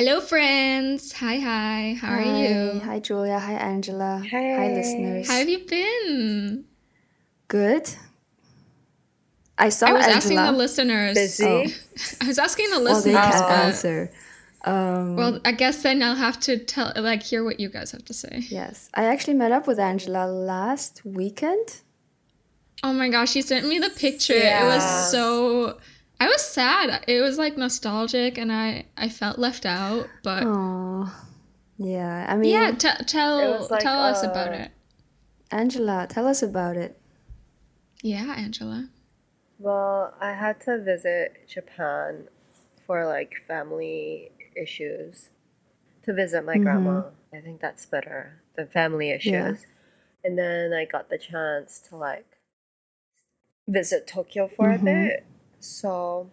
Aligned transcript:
Hello, 0.00 0.18
friends. 0.22 1.12
Hi, 1.12 1.38
hi. 1.38 1.94
How 2.00 2.14
are 2.14 2.22
you? 2.22 2.80
hi 2.80 3.00
Julia, 3.00 3.38
hi 3.38 3.52
Angela, 3.52 4.22
hi 4.24 4.38
Hey. 4.38 4.74
listeners. 4.74 5.28
How 5.28 5.34
have 5.34 5.48
you 5.50 5.58
been? 5.58 6.64
Good. 7.48 7.86
I 9.58 9.68
saw 9.68 9.88
I 9.88 9.92
was 9.92 10.06
asking 10.06 10.36
the 10.38 10.52
listeners. 10.52 11.12
Busy. 11.12 11.44
Oh. 11.44 11.66
I 12.22 12.26
was 12.28 12.38
asking 12.38 12.70
the 12.70 12.80
well, 12.80 13.02
they 13.02 13.12
listeners. 13.12 13.14
can't 13.14 13.46
but- 13.46 13.58
answer. 13.58 14.10
Um, 14.64 15.16
Well, 15.16 15.38
I 15.44 15.52
guess 15.52 15.82
then 15.82 16.02
I'll 16.02 16.14
have 16.16 16.40
to 16.48 16.56
tell, 16.56 16.94
like, 16.96 17.22
hear 17.22 17.44
what 17.44 17.60
you 17.60 17.68
guys 17.68 17.90
have 17.90 18.06
to 18.06 18.14
say. 18.14 18.40
yes, 18.48 18.88
I 18.94 19.04
actually 19.04 19.34
met 19.34 19.52
up 19.52 19.66
with 19.66 19.78
Angela 19.78 20.24
last 20.26 21.02
weekend. 21.04 21.82
Oh 22.82 22.94
my 22.94 23.10
gosh, 23.10 23.32
she 23.32 23.42
sent 23.42 23.68
me 23.68 23.78
the 23.78 23.90
picture. 23.90 24.32
It 24.32 24.64
was 24.64 25.10
so. 25.10 25.78
I 26.20 26.26
was 26.28 26.42
sad. 26.44 27.04
It 27.08 27.22
was 27.22 27.38
like 27.38 27.56
nostalgic, 27.56 28.36
and 28.36 28.52
I 28.52 28.84
I 28.96 29.08
felt 29.08 29.38
left 29.38 29.64
out. 29.64 30.08
But 30.22 30.42
Oh, 30.46 31.10
yeah. 31.78 32.26
I 32.28 32.36
mean, 32.36 32.50
yeah, 32.50 32.72
t- 32.72 33.04
tell 33.06 33.66
like, 33.70 33.80
tell 33.80 34.00
us 34.00 34.22
about 34.22 34.50
uh, 34.52 34.56
it. 34.56 34.70
Angela, 35.50 36.06
tell 36.08 36.26
us 36.28 36.42
about 36.42 36.76
it. 36.76 37.00
Yeah, 38.02 38.34
Angela. 38.36 38.88
Well, 39.58 40.14
I 40.20 40.32
had 40.32 40.60
to 40.62 40.78
visit 40.78 41.48
Japan 41.48 42.28
for 42.86 43.06
like 43.06 43.32
family 43.48 44.30
issues. 44.54 45.30
To 46.04 46.14
visit 46.14 46.44
my 46.44 46.56
grandma. 46.58 47.04
I 47.32 47.40
think 47.40 47.60
that's 47.60 47.84
better 47.86 48.42
than 48.56 48.68
family 48.68 49.10
issues. 49.10 49.32
Yeah. 49.32 49.54
And 50.24 50.38
then 50.38 50.72
I 50.72 50.84
got 50.84 51.08
the 51.10 51.18
chance 51.18 51.78
to 51.88 51.96
like 51.96 52.26
visit 53.68 54.06
Tokyo 54.06 54.48
for 54.48 54.68
Mhm. 54.68 54.80
a 54.80 54.84
bit. 54.84 55.26
So, 55.60 56.30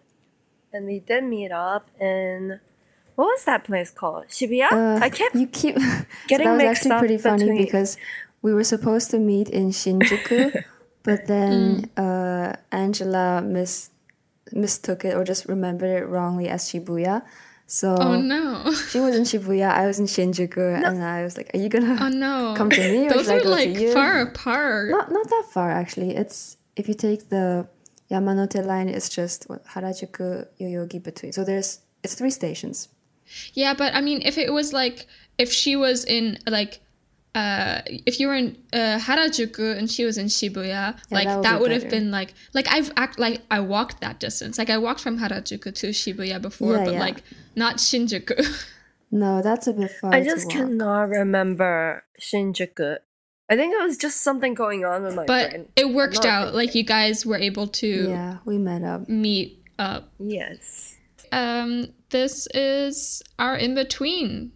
and 0.72 0.86
we 0.86 1.00
did 1.00 1.24
meet 1.24 1.52
up 1.52 1.88
in 2.00 2.60
what 3.14 3.26
was 3.26 3.44
that 3.44 3.64
place 3.64 3.90
called? 3.90 4.26
Shibuya? 4.28 4.70
Uh, 4.72 4.98
I 5.02 5.10
kept 5.10 5.34
you 5.34 5.46
keep 5.46 5.76
getting 6.28 6.46
so 6.46 6.52
that 6.52 6.52
was 6.52 6.62
mixed 6.62 6.86
actually 6.86 6.90
up 6.92 6.98
pretty 7.00 7.18
funny 7.18 7.44
between- 7.44 7.64
because 7.64 7.96
we 8.42 8.54
were 8.54 8.64
supposed 8.64 9.10
to 9.10 9.18
meet 9.18 9.48
in 9.48 9.70
Shinjuku, 9.70 10.62
but 11.02 11.26
then 11.26 11.90
uh, 11.96 12.54
Angela 12.70 13.42
mis 13.42 13.90
mistook 14.52 15.04
it 15.04 15.14
or 15.14 15.24
just 15.24 15.46
remembered 15.46 15.90
it 16.02 16.06
wrongly 16.06 16.48
as 16.48 16.64
Shibuya. 16.70 17.22
So 17.66 17.96
Oh 18.00 18.18
no. 18.20 18.72
she 18.88 18.98
was 19.00 19.14
in 19.16 19.24
Shibuya, 19.24 19.68
I 19.70 19.86
was 19.86 19.98
in 19.98 20.06
Shinjuku, 20.06 20.82
and 20.86 21.04
I 21.04 21.22
was 21.24 21.36
like, 21.36 21.50
"Are 21.52 21.58
you 21.58 21.68
gonna 21.68 21.98
Oh 22.00 22.08
no. 22.08 22.54
come 22.56 22.70
to 22.70 22.80
me 22.92 23.08
or 23.08 23.10
Those 23.10 23.26
should 23.26 23.40
I 23.40 23.42
go 23.42 23.50
like 23.50 23.74
to 23.74 23.80
you?" 23.82 23.92
far 23.92 24.20
apart. 24.22 24.90
Not 24.90 25.10
not 25.12 25.28
that 25.28 25.44
far 25.52 25.70
actually. 25.70 26.14
It's 26.16 26.56
if 26.76 26.88
you 26.88 26.94
take 26.94 27.28
the 27.28 27.66
Yamanote 28.10 28.64
line, 28.64 28.88
is 28.88 29.08
just 29.08 29.44
what, 29.48 29.64
Harajuku, 29.66 30.46
Yoyogi 30.60 31.02
between. 31.02 31.32
So 31.32 31.44
there's 31.44 31.80
it's 32.02 32.14
three 32.14 32.30
stations. 32.30 32.88
Yeah, 33.52 33.74
but 33.74 33.94
I 33.94 34.00
mean, 34.00 34.22
if 34.24 34.38
it 34.38 34.52
was 34.52 34.72
like 34.72 35.06
if 35.36 35.52
she 35.52 35.76
was 35.76 36.04
in 36.04 36.38
like 36.46 36.80
uh 37.34 37.82
if 38.06 38.18
you 38.18 38.26
were 38.28 38.34
in 38.34 38.56
uh, 38.72 38.98
Harajuku 38.98 39.76
and 39.76 39.90
she 39.90 40.04
was 40.06 40.16
in 40.16 40.26
Shibuya, 40.26 40.96
like 41.10 41.26
that 41.28 41.42
that 41.42 41.60
would 41.60 41.70
would 41.70 41.76
be 41.76 41.82
have 41.82 41.90
been 41.90 42.10
like 42.10 42.32
like 42.54 42.66
I've 42.70 42.90
act 42.96 43.18
like 43.18 43.42
I 43.50 43.60
walked 43.60 44.00
that 44.00 44.18
distance. 44.20 44.56
Like 44.56 44.70
I 44.70 44.78
walked 44.78 45.00
from 45.00 45.18
Harajuku 45.18 45.74
to 45.74 45.88
Shibuya 45.90 46.40
before, 46.40 46.76
Yeah, 46.76 46.84
but 46.84 46.92
yeah. 46.94 47.00
like 47.00 47.22
not 47.56 47.76
Shinjuku. 47.76 48.64
No, 49.10 49.40
that's 49.40 49.66
a 49.66 49.72
bit 49.72 49.90
far. 49.90 50.12
I 50.12 50.20
to 50.20 50.24
just 50.26 50.46
walk. 50.46 50.54
cannot 50.54 51.08
remember 51.08 52.04
Shinjuku. 52.20 52.98
I 53.50 53.56
think 53.56 53.72
it 53.74 53.82
was 53.82 53.96
just 53.96 54.20
something 54.20 54.52
going 54.54 54.84
on 54.84 55.02
with 55.04 55.14
my 55.14 55.24
but 55.24 55.50
brain. 55.50 55.68
it 55.76 55.88
worked 55.94 56.16
not 56.16 56.26
out. 56.26 56.54
Like 56.54 56.74
you 56.74 56.82
guys 56.84 57.24
were 57.24 57.38
able 57.38 57.66
to 57.68 58.08
Yeah, 58.10 58.38
we 58.44 58.58
met 58.58 58.82
up. 58.82 59.08
meet 59.08 59.64
up. 59.78 60.10
Yes. 60.18 60.96
Um 61.32 61.86
this 62.10 62.46
is 62.54 63.22
our 63.38 63.56
in 63.56 63.74
between. 63.74 64.52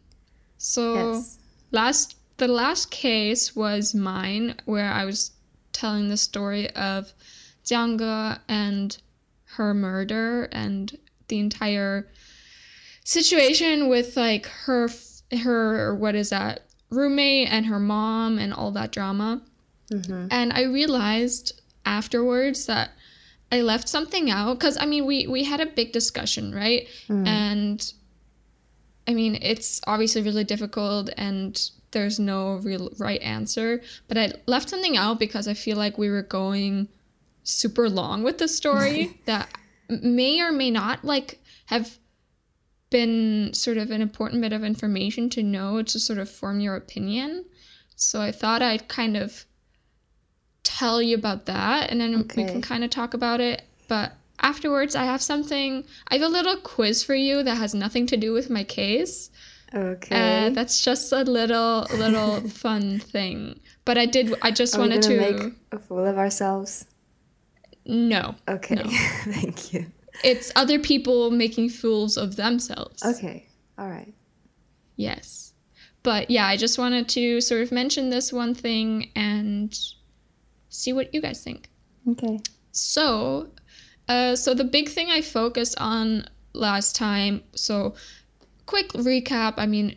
So 0.59 1.13
Yes. 1.15 1.39
last 1.71 2.17
the 2.37 2.49
last 2.49 2.91
case 2.91 3.55
was 3.57 3.95
mine 3.95 4.57
where 4.67 4.91
I 4.93 5.05
was 5.05 5.33
telling 5.73 6.09
the 6.09 6.17
story 6.17 6.69
of 6.71 7.13
Jiang 7.65 7.99
Ge 7.99 8.41
and 8.49 8.97
her 9.57 9.73
murder 9.75 10.49
and 10.53 10.97
the 11.29 11.39
entire 11.39 12.09
situation 13.05 13.89
with 13.89 14.17
like 14.17 14.47
her 14.47 14.85
f- 14.89 15.23
her 15.43 15.95
what 15.95 16.15
is 16.15 16.31
that 16.31 16.67
roommate 16.93 17.49
and 17.51 17.67
her 17.67 17.81
mom 17.81 18.39
and 18.39 18.53
all 18.53 18.71
that 18.73 18.93
drama. 18.93 19.43
hmm 19.91 20.27
And 20.31 20.53
I 20.53 20.65
realized 20.65 21.61
afterwards 21.85 22.67
that 22.67 22.91
I 23.51 23.61
left 23.61 23.89
something 23.89 24.31
out 24.31 24.59
because 24.59 24.77
I 24.81 24.87
mean 24.87 25.07
we 25.07 25.27
we 25.27 25.45
had 25.45 25.61
a 25.61 25.67
big 25.67 25.93
discussion, 25.93 26.55
right? 26.55 26.87
Mm. 27.09 27.27
And 27.27 27.93
I 29.07 29.15
mean 29.15 29.39
it's 29.41 29.81
obviously 29.87 30.23
really 30.23 30.45
difficult 30.45 31.11
and 31.17 31.71
there's 31.91 32.19
no 32.19 32.55
real 32.57 32.91
right 32.99 33.21
answer, 33.21 33.83
but 34.09 34.17
I 34.17 34.33
left 34.47 34.71
something 34.71 34.97
out 34.97 35.19
because 35.19 35.47
I 35.47 35.55
feel 35.55 35.77
like 35.77 35.99
we 35.99 36.09
were 36.09 36.23
going 36.23 36.89
super 37.45 37.91
long 37.91 38.23
with 38.23 38.39
the 38.39 38.49
story 38.49 39.19
that 39.27 39.49
may 39.89 40.41
or 40.41 40.53
may 40.53 40.71
not 40.71 41.05
like 41.05 41.39
have 41.67 41.99
been 42.93 43.53
sort 43.55 43.79
of 43.79 43.91
an 43.91 44.01
important 44.01 44.41
bit 44.41 44.53
of 44.53 44.63
information 44.63 45.29
to 45.31 45.43
know 45.43 45.83
to 45.83 45.99
sort 45.99 46.21
of 46.21 46.31
form 46.31 46.61
your 46.61 46.77
opinion. 46.77 47.45
So 47.97 48.21
I 48.21 48.31
thought 48.31 48.63
I'd 48.63 48.87
kind 48.89 49.17
of 49.17 49.45
tell 50.63 51.03
you 51.03 51.17
about 51.17 51.47
that 51.47 51.91
and 51.91 52.01
then 52.01 52.19
we 52.19 52.45
can 52.45 52.63
kind 52.63 52.85
of 52.85 52.91
talk 52.91 53.15
about 53.15 53.41
it. 53.41 53.63
But 53.89 54.13
afterwards, 54.41 54.95
I 54.95 55.05
have 55.05 55.23
something, 55.23 55.85
I 56.09 56.15
have 56.15 56.23
a 56.23 56.29
little 56.29 56.57
quiz 56.57 57.03
for 57.03 57.15
you 57.15 57.43
that 57.43 57.57
has 57.57 57.75
nothing 57.75 58.07
to 58.09 58.17
do 58.17 58.33
with 58.33 58.51
my 58.51 58.65
case. 58.65 59.31
Okay. 59.75 60.47
Uh, 60.47 60.51
that's 60.51 60.85
just 60.85 61.13
a 61.13 61.23
little, 61.23 61.87
little 61.95 62.41
fun 62.49 62.99
thing. 62.99 63.59
But 63.85 63.99
I 63.99 64.07
did, 64.07 64.35
I 64.43 64.51
just 64.51 64.77
Are 64.77 64.81
wanted 64.81 65.03
to. 65.03 65.19
make 65.19 65.55
a 65.73 65.79
fool 65.79 66.07
of 66.07 66.19
ourselves? 66.19 66.87
No. 67.87 68.37
Okay. 68.47 68.77
No. 68.77 68.85
Thank 69.25 69.73
you. 69.73 69.87
It's 70.25 70.53
other 70.57 70.79
people 70.79 71.31
making 71.31 71.71
fools 71.71 72.17
of 72.17 72.37
themselves. 72.37 73.03
Okay. 73.05 73.49
All 73.79 73.89
right. 73.89 74.13
Yes. 74.97 75.53
But 76.03 76.31
yeah, 76.31 76.47
I 76.47 76.57
just 76.57 76.79
wanted 76.79 77.09
to 77.11 77.41
sort 77.41 77.63
of 77.63 77.73
mention 77.73 78.11
this 78.11 78.33
one 78.33 78.55
thing 78.55 79.11
and 79.15 79.77
see 80.69 80.93
what 80.93 81.15
you 81.15 81.21
guys 81.21 81.43
think. 81.43 81.69
Okay. 82.09 82.41
So, 82.73 83.49
uh, 84.09 84.35
so 84.37 84.55
the 84.55 84.65
big 84.65 84.89
thing 84.89 85.09
I 85.11 85.21
focused 85.21 85.79
on 85.79 86.27
last 86.53 86.97
time. 86.97 87.43
So, 87.55 87.95
quick 88.67 88.89
recap. 88.93 89.55
I 89.57 89.67
mean, 89.67 89.97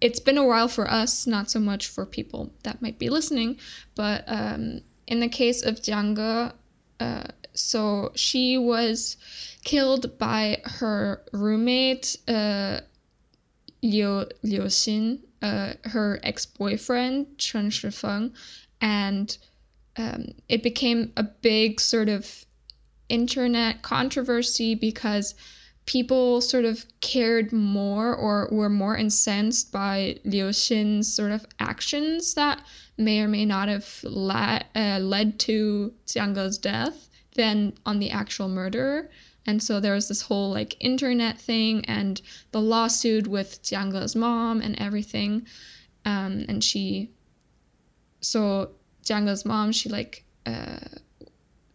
it's 0.00 0.20
been 0.20 0.38
a 0.38 0.44
while 0.44 0.68
for 0.68 0.90
us, 0.90 1.26
not 1.26 1.50
so 1.50 1.60
much 1.60 1.88
for 1.88 2.06
people 2.06 2.52
that 2.62 2.80
might 2.82 2.98
be 2.98 3.08
listening. 3.08 3.58
But 3.94 4.24
um, 4.26 4.80
in 5.06 5.20
the 5.20 5.28
case 5.28 5.62
of 5.62 5.76
Jiang 5.76 6.16
Ge, 6.16 6.54
uh, 7.00 7.24
so 7.60 8.12
she 8.14 8.58
was 8.58 9.16
killed 9.64 10.18
by 10.18 10.60
her 10.64 11.22
roommate, 11.32 12.16
uh, 12.26 12.80
Liu 13.82 14.26
Liu 14.42 14.62
Xin, 14.62 15.20
uh, 15.42 15.74
her 15.84 16.20
ex-boyfriend 16.22 17.38
Chen 17.38 17.70
Shifeng, 17.70 18.32
and 18.80 19.36
um, 19.96 20.26
it 20.48 20.62
became 20.62 21.12
a 21.16 21.22
big 21.22 21.80
sort 21.80 22.08
of 22.08 22.44
internet 23.08 23.82
controversy 23.82 24.74
because 24.74 25.34
people 25.86 26.40
sort 26.40 26.64
of 26.64 26.86
cared 27.00 27.52
more 27.52 28.14
or 28.14 28.48
were 28.52 28.68
more 28.68 28.96
incensed 28.96 29.72
by 29.72 30.18
Liu 30.24 30.50
Xin's 30.50 31.12
sort 31.12 31.32
of 31.32 31.44
actions 31.58 32.34
that 32.34 32.64
may 32.96 33.20
or 33.20 33.28
may 33.28 33.44
not 33.44 33.68
have 33.68 34.00
la- 34.04 34.60
uh, 34.76 34.98
led 35.00 35.38
to 35.40 35.92
Jiang 36.06 36.34
Ge's 36.34 36.58
death 36.58 37.09
than 37.40 37.72
on 37.86 37.98
the 37.98 38.10
actual 38.10 38.48
murder. 38.48 39.10
And 39.46 39.62
so 39.62 39.80
there 39.80 39.94
was 39.94 40.08
this 40.08 40.20
whole 40.20 40.50
like 40.50 40.76
internet 40.80 41.40
thing 41.40 41.84
and 41.86 42.20
the 42.52 42.60
lawsuit 42.60 43.26
with 43.26 43.62
Jiang 43.62 43.92
Ge's 43.92 44.14
mom 44.14 44.60
and 44.60 44.78
everything. 44.78 45.46
Um, 46.04 46.44
and 46.50 46.62
she, 46.62 47.10
so 48.20 48.72
Jiang 49.06 49.26
Ge's 49.26 49.46
mom, 49.46 49.72
she 49.72 49.88
like 49.88 50.24
uh, 50.44 50.80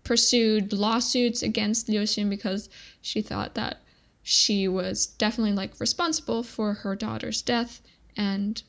pursued 0.03 0.71
lawsuits 0.71 1.41
against 1.41 1.89
Liu 1.89 2.03
Xin 2.03 2.29
because 2.29 2.69
she 3.01 3.23
thought 3.23 3.56
that 3.56 3.81
she 4.21 4.67
was 4.67 5.07
definitely 5.07 5.53
like 5.53 5.79
responsible 5.79 6.44
for 6.44 6.73
her 6.73 6.95
daughter's 6.95 7.41
death 7.41 7.81
and 8.15 8.62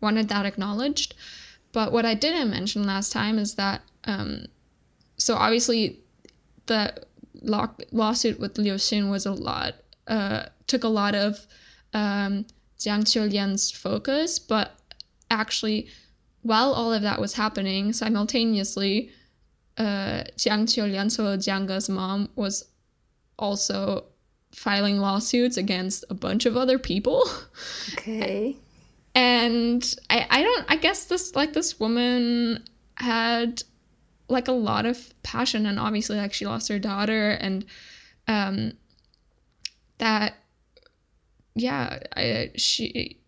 wanted 0.00 0.28
that 0.28 0.46
acknowledged. 0.46 1.14
But 1.70 1.92
what 1.92 2.04
I 2.04 2.14
didn't 2.14 2.50
mention 2.50 2.82
last 2.84 3.12
time 3.12 3.38
is 3.38 3.54
that, 3.54 3.82
um, 4.02 4.46
so 5.16 5.36
obviously, 5.36 6.00
the 6.70 6.94
law- 7.42 7.74
lawsuit 7.90 8.38
with 8.38 8.56
Liu 8.56 8.74
Xin 8.74 9.10
was 9.10 9.26
a 9.26 9.32
lot, 9.32 9.74
uh, 10.06 10.44
took 10.68 10.84
a 10.84 10.88
lot 10.88 11.14
of 11.16 11.46
um, 11.92 12.46
Jiang 12.78 13.04
Qiulian's 13.04 13.72
focus, 13.72 14.38
but 14.38 14.78
actually, 15.30 15.88
while 16.42 16.72
all 16.72 16.92
of 16.92 17.02
that 17.02 17.20
was 17.20 17.34
happening 17.34 17.92
simultaneously, 17.92 19.10
uh, 19.78 20.22
Jiang 20.38 20.64
Qiulian, 20.70 21.10
so 21.10 21.24
Jiang 21.36 21.66
Ge's 21.66 21.88
mom, 21.88 22.28
was 22.36 22.64
also 23.36 24.04
filing 24.52 24.98
lawsuits 24.98 25.56
against 25.56 26.04
a 26.08 26.14
bunch 26.14 26.46
of 26.46 26.56
other 26.56 26.78
people. 26.78 27.24
Okay. 27.94 28.56
and 29.14 29.82
I, 30.08 30.26
I 30.30 30.42
don't 30.42 30.64
I 30.68 30.76
guess 30.76 31.06
this 31.06 31.34
like 31.34 31.52
this 31.52 31.80
woman 31.80 32.62
had 32.94 33.62
like 34.30 34.48
a 34.48 34.52
lot 34.52 34.86
of 34.86 35.12
passion 35.22 35.66
and 35.66 35.78
obviously 35.78 36.16
like 36.16 36.32
she 36.32 36.46
lost 36.46 36.68
her 36.68 36.78
daughter 36.78 37.30
and 37.32 37.64
um 38.28 38.72
that 39.98 40.34
yeah 41.54 41.98
I 42.16 42.52
she 42.56 43.18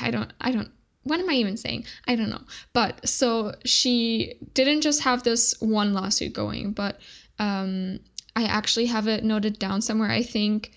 I 0.00 0.10
don't 0.10 0.32
I 0.40 0.52
don't 0.52 0.70
what 1.02 1.18
am 1.18 1.30
I 1.30 1.34
even 1.34 1.56
saying? 1.56 1.86
I 2.06 2.14
don't 2.14 2.28
know. 2.28 2.42
But 2.74 3.08
so 3.08 3.54
she 3.64 4.34
didn't 4.52 4.82
just 4.82 5.00
have 5.00 5.22
this 5.22 5.58
one 5.60 5.94
lawsuit 5.94 6.32
going, 6.32 6.72
but 6.72 7.00
um 7.38 8.00
I 8.36 8.44
actually 8.44 8.86
have 8.86 9.08
it 9.08 9.24
noted 9.24 9.58
down 9.58 9.82
somewhere. 9.82 10.10
I 10.10 10.22
think 10.22 10.72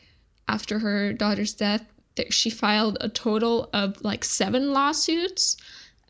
after 0.47 0.79
her 0.79 1.13
daughter's 1.13 1.53
death 1.53 1.85
that 2.15 2.33
she 2.33 2.49
filed 2.49 2.97
a 3.01 3.09
total 3.09 3.69
of 3.73 4.03
like 4.03 4.23
seven 4.23 4.71
lawsuits. 4.71 5.57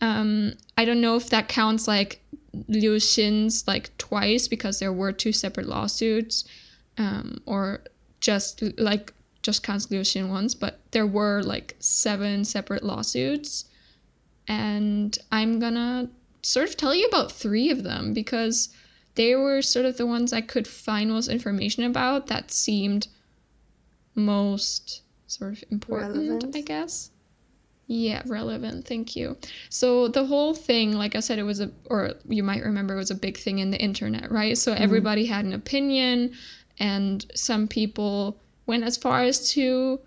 Um, 0.02 0.54
I 0.78 0.86
don't 0.86 1.02
know 1.02 1.16
if 1.16 1.30
that 1.30 1.48
counts 1.48 1.88
like 1.88 2.22
Liu 2.68 2.96
Xin's 2.96 3.68
like 3.68 3.96
twice 3.98 4.48
because 4.48 4.80
there 4.80 4.94
were 4.94 5.12
two 5.12 5.32
separate 5.32 5.68
lawsuits, 5.68 6.46
um, 6.98 7.42
or 7.46 7.82
just 8.20 8.62
like 8.80 9.14
just 9.42 9.64
counts 9.64 9.90
Liu 9.92 10.02
Xin 10.02 10.30
once, 10.30 10.56
but 10.56 10.80
there 10.92 11.08
were 11.08 11.42
like 11.44 11.76
seven 11.80 12.46
separate 12.46 12.84
lawsuits, 12.84 13.66
and 14.48 15.18
I'm 15.32 15.60
gonna 15.60 16.10
sort 16.42 16.70
of 16.70 16.78
tell 16.78 16.94
you 16.94 17.08
about 17.08 17.32
three 17.32 17.70
of 17.70 17.84
them 17.84 18.14
because 18.14 18.70
they 19.16 19.36
were 19.36 19.62
sort 19.62 19.86
of 19.86 19.98
the 19.98 20.06
ones 20.06 20.34
I 20.34 20.42
could 20.42 20.68
find 20.68 21.10
most 21.10 21.30
information 21.30 21.84
about 21.84 22.28
that 22.28 22.52
seemed 22.52 23.08
most 24.16 25.02
sort 25.28 25.54
of 25.54 25.64
important, 25.72 26.16
relevant. 26.16 26.56
I 26.56 26.62
guess. 26.62 27.10
Yeah, 27.96 28.24
relevant. 28.26 28.88
Thank 28.88 29.16
you. 29.16 29.38
So 29.70 30.08
the 30.08 30.26
whole 30.26 30.56
thing, 30.56 30.94
like 30.94 31.16
I 31.16 31.20
said, 31.20 31.38
it 31.38 31.44
was 31.44 31.60
a, 31.60 31.70
or 31.86 32.14
you 32.28 32.42
might 32.42 32.64
remember, 32.64 32.96
it 32.96 32.98
was 32.98 33.12
a 33.12 33.16
big 33.16 33.38
thing 33.38 33.60
in 33.60 33.70
the 33.70 33.80
internet, 33.80 34.32
right? 34.32 34.58
So 34.58 34.74
mm-hmm. 34.74 34.82
everybody 34.82 35.26
had 35.26 35.46
an 35.46 35.54
opinion, 35.54 36.34
and 36.80 37.24
some 37.36 37.68
people 37.68 38.42
went 38.66 38.84
as 38.84 38.98
far 38.98 39.22
as 39.22 39.52
to 39.52 40.00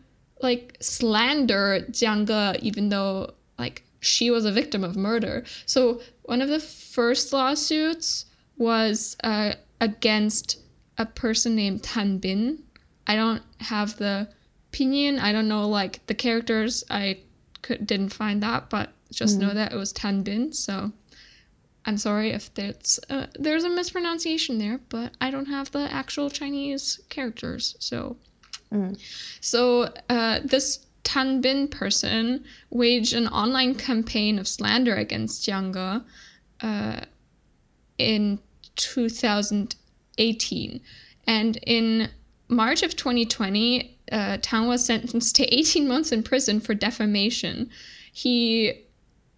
like 0.43 0.77
slander 0.81 1.87
Jiang 1.91 2.27
Ge, 2.27 2.61
even 2.61 2.89
though 2.89 3.35
like 3.57 3.85
she 4.01 4.33
was 4.33 4.45
a 4.45 4.53
victim 4.53 4.83
of 4.83 4.97
murder. 4.97 5.45
So 5.67 6.01
one 6.25 6.43
of 6.43 6.49
the 6.49 6.59
first 6.59 7.33
lawsuits 7.33 8.25
was 8.59 9.17
uh, 9.23 9.53
against 9.81 10.59
a 10.99 11.07
person 11.07 11.55
named 11.55 11.85
Tan 11.85 12.19
Bin. 12.19 12.65
I 13.07 13.15
don't 13.15 13.43
have 13.61 13.97
the 13.97 14.29
opinion. 14.71 15.21
I 15.21 15.31
don't 15.31 15.49
know 15.49 15.69
like 15.69 16.05
the 16.07 16.15
characters. 16.15 16.85
I 16.91 17.21
could 17.67 17.87
didn't 17.87 18.11
find 18.11 18.43
that, 18.43 18.69
but 18.71 18.91
just 19.13 19.37
mm. 19.37 19.43
know 19.43 19.55
that 19.55 19.73
it 19.73 19.77
was 19.77 19.93
Tan 19.93 20.23
Bin. 20.23 20.53
So 20.53 20.93
I'm 21.85 21.99
sorry 21.99 22.31
if 22.31 22.55
there's 22.55 22.99
uh, 23.11 23.27
there's 23.35 23.65
a 23.65 23.69
mispronunciation 23.69 24.59
there, 24.59 24.81
but 24.89 25.13
I 25.21 25.31
don't 25.31 25.47
have 25.47 25.71
the 25.73 25.93
actual 25.93 26.31
Chinese 26.31 27.01
characters. 27.09 27.75
So 27.81 28.17
mm. 28.73 28.97
so 29.41 29.93
uh, 30.09 30.41
this 30.45 30.87
Tan 31.03 31.41
Bin 31.41 31.67
person 31.69 32.45
waged 32.71 33.15
an 33.15 33.27
online 33.29 33.75
campaign 33.75 34.39
of 34.39 34.49
slander 34.49 34.95
against 34.95 35.47
Jiang 35.47 36.05
uh, 36.61 37.01
in 37.99 38.39
2018, 38.77 40.81
and 41.27 41.57
in 41.67 42.09
March 42.49 42.83
of 42.83 42.95
2020, 42.95 43.99
uh, 44.13 44.39
Tang 44.41 44.69
was 44.69 44.85
sentenced 44.85 45.35
to 45.37 45.45
18 45.47 45.89
months 45.89 46.13
in 46.13 46.23
prison 46.23 46.61
for 46.61 46.75
defamation. 46.75 47.71
He 48.13 48.85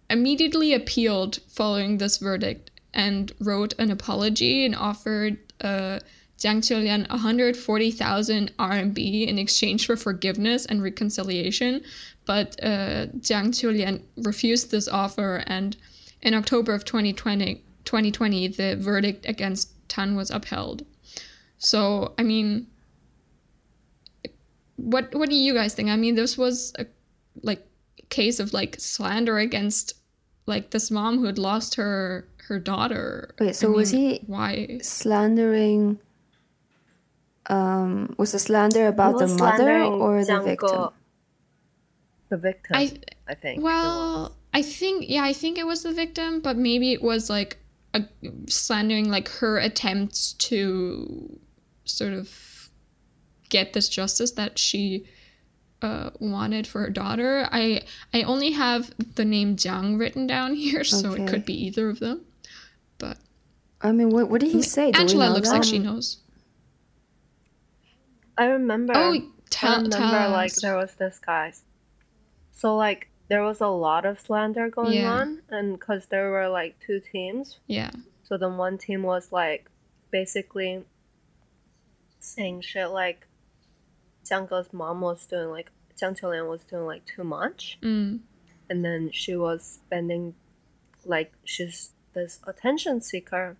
immediately 0.09 0.73
appealed 0.73 1.39
following 1.47 1.97
this 1.97 2.17
verdict 2.17 2.71
and 2.93 3.31
wrote 3.39 3.73
an 3.79 3.91
apology 3.91 4.65
and 4.65 4.75
offered 4.75 5.37
uh, 5.61 5.99
Jiang 6.39 6.61
Qiulian 6.61 7.09
140,000 7.09 8.51
RMB 8.57 9.27
in 9.27 9.37
exchange 9.37 9.85
for 9.85 9.97
forgiveness 9.97 10.65
and 10.65 10.81
reconciliation. 10.81 11.81
But 12.25 12.55
uh, 12.63 13.07
Jiang 13.17 13.49
Qiulian 13.49 14.01
refused 14.17 14.71
this 14.71 14.87
offer, 14.87 15.43
and 15.47 15.75
in 16.21 16.33
October 16.33 16.73
of 16.73 16.85
2020, 16.85 17.55
2020 17.85 18.47
the 18.49 18.77
verdict 18.77 19.25
against 19.27 19.71
Tan 19.89 20.15
was 20.15 20.29
upheld. 20.29 20.85
So, 21.57 22.13
I 22.17 22.23
mean, 22.23 22.67
what 24.83 25.13
what 25.15 25.29
do 25.29 25.35
you 25.35 25.53
guys 25.53 25.73
think? 25.73 25.89
I 25.89 25.95
mean, 25.95 26.15
this 26.15 26.37
was 26.37 26.73
a 26.79 26.85
like 27.41 27.65
case 28.09 28.39
of 28.39 28.53
like 28.53 28.75
slander 28.79 29.37
against 29.37 29.93
like 30.45 30.71
this 30.71 30.91
mom 30.91 31.19
who 31.19 31.25
had 31.25 31.37
lost 31.37 31.75
her 31.75 32.27
her 32.47 32.59
daughter. 32.59 33.35
Wait, 33.39 33.55
so 33.55 33.71
I 33.71 33.75
was 33.75 33.91
he 33.91 34.21
why 34.27 34.79
slandering? 34.81 35.99
Um, 37.47 38.13
was 38.17 38.31
the 38.31 38.39
slander 38.39 38.87
about 38.87 39.17
the 39.17 39.27
mother 39.27 39.81
or 39.81 40.23
the 40.23 40.39
victim? 40.41 40.89
The 42.29 42.37
victim. 42.37 42.75
I 42.75 42.91
I 43.27 43.35
think. 43.35 43.63
Well, 43.63 44.35
I 44.53 44.61
think 44.61 45.05
yeah, 45.07 45.23
I 45.23 45.33
think 45.33 45.57
it 45.57 45.65
was 45.65 45.83
the 45.83 45.93
victim, 45.93 46.41
but 46.41 46.57
maybe 46.57 46.93
it 46.93 47.01
was 47.01 47.29
like 47.29 47.57
a, 47.93 48.03
slandering 48.47 49.09
like 49.09 49.29
her 49.29 49.57
attempts 49.57 50.33
to 50.33 51.39
sort 51.85 52.13
of 52.13 52.29
get 53.49 53.73
this 53.73 53.89
justice 53.89 54.31
that 54.31 54.57
she 54.57 55.05
uh, 55.81 56.11
wanted 56.19 56.67
for 56.67 56.81
her 56.81 56.89
daughter. 56.89 57.47
I 57.51 57.81
I 58.13 58.23
only 58.23 58.51
have 58.51 58.91
the 59.15 59.25
name 59.25 59.55
Jiang 59.55 59.99
written 59.99 60.27
down 60.27 60.53
here, 60.55 60.83
so 60.83 61.11
okay. 61.11 61.23
it 61.23 61.29
could 61.29 61.45
be 61.45 61.53
either 61.65 61.89
of 61.89 61.99
them. 61.99 62.25
But 62.97 63.17
I 63.81 63.91
mean, 63.91 64.09
what 64.09 64.29
what 64.29 64.41
did 64.41 64.51
he 64.51 64.61
say? 64.61 64.91
Do 64.91 64.99
Angela 64.99 65.29
looks 65.29 65.49
that? 65.49 65.55
like 65.55 65.63
she 65.63 65.79
knows. 65.79 66.17
I 68.37 68.45
remember. 68.45 68.93
Oh, 68.95 69.19
tell, 69.49 69.71
I 69.71 69.75
remember 69.75 69.97
tell 69.97 70.31
like 70.31 70.53
there 70.55 70.77
was 70.77 70.93
this 70.95 71.19
guy. 71.19 71.53
So 72.51 72.75
like 72.75 73.09
there 73.29 73.43
was 73.43 73.61
a 73.61 73.67
lot 73.67 74.05
of 74.05 74.19
slander 74.19 74.69
going 74.69 74.93
yeah. 74.93 75.11
on, 75.11 75.41
and 75.49 75.73
because 75.79 76.07
there 76.07 76.31
were 76.31 76.49
like 76.49 76.75
two 76.85 76.99
teams. 76.99 77.59
Yeah. 77.67 77.91
So 78.23 78.37
then 78.37 78.57
one 78.57 78.77
team 78.77 79.03
was 79.03 79.31
like 79.31 79.69
basically 80.11 80.83
saying 82.19 82.61
shit 82.61 82.89
like 82.89 83.25
Ge's 84.27 84.73
mom 84.73 85.01
was 85.01 85.25
doing 85.25 85.49
like 85.49 85.71
Jiang 85.99 86.19
Qiulian 86.19 86.49
was 86.49 86.63
doing 86.63 86.85
like 86.85 87.05
too 87.05 87.23
much, 87.23 87.77
mm. 87.81 88.19
and 88.69 88.85
then 88.85 89.11
she 89.11 89.35
was 89.35 89.79
spending 89.85 90.35
like 91.05 91.33
she's 91.43 91.91
this 92.13 92.39
attention 92.45 93.01
seeker 93.01 93.57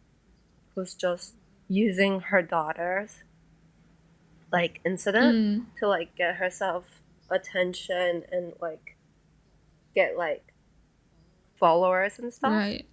who's 0.75 0.93
just 0.93 1.35
using 1.67 2.19
her 2.19 2.41
daughter's 2.41 3.23
like 4.51 4.81
incident 4.85 5.35
mm. 5.35 5.79
to 5.79 5.87
like 5.87 6.15
get 6.15 6.35
herself 6.35 6.83
attention 7.29 8.23
and 8.31 8.53
like 8.59 8.97
get 9.93 10.17
like 10.17 10.53
followers 11.59 12.19
and 12.19 12.33
stuff. 12.33 12.51
Right. 12.51 12.85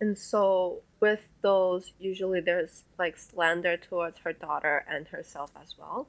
And 0.00 0.18
so 0.18 0.82
with 1.04 1.28
those, 1.42 1.92
usually 1.98 2.40
there's 2.40 2.84
like 2.98 3.18
slander 3.18 3.76
towards 3.76 4.16
her 4.20 4.32
daughter 4.32 4.86
and 4.88 5.06
herself 5.08 5.50
as 5.60 5.74
well. 5.78 6.08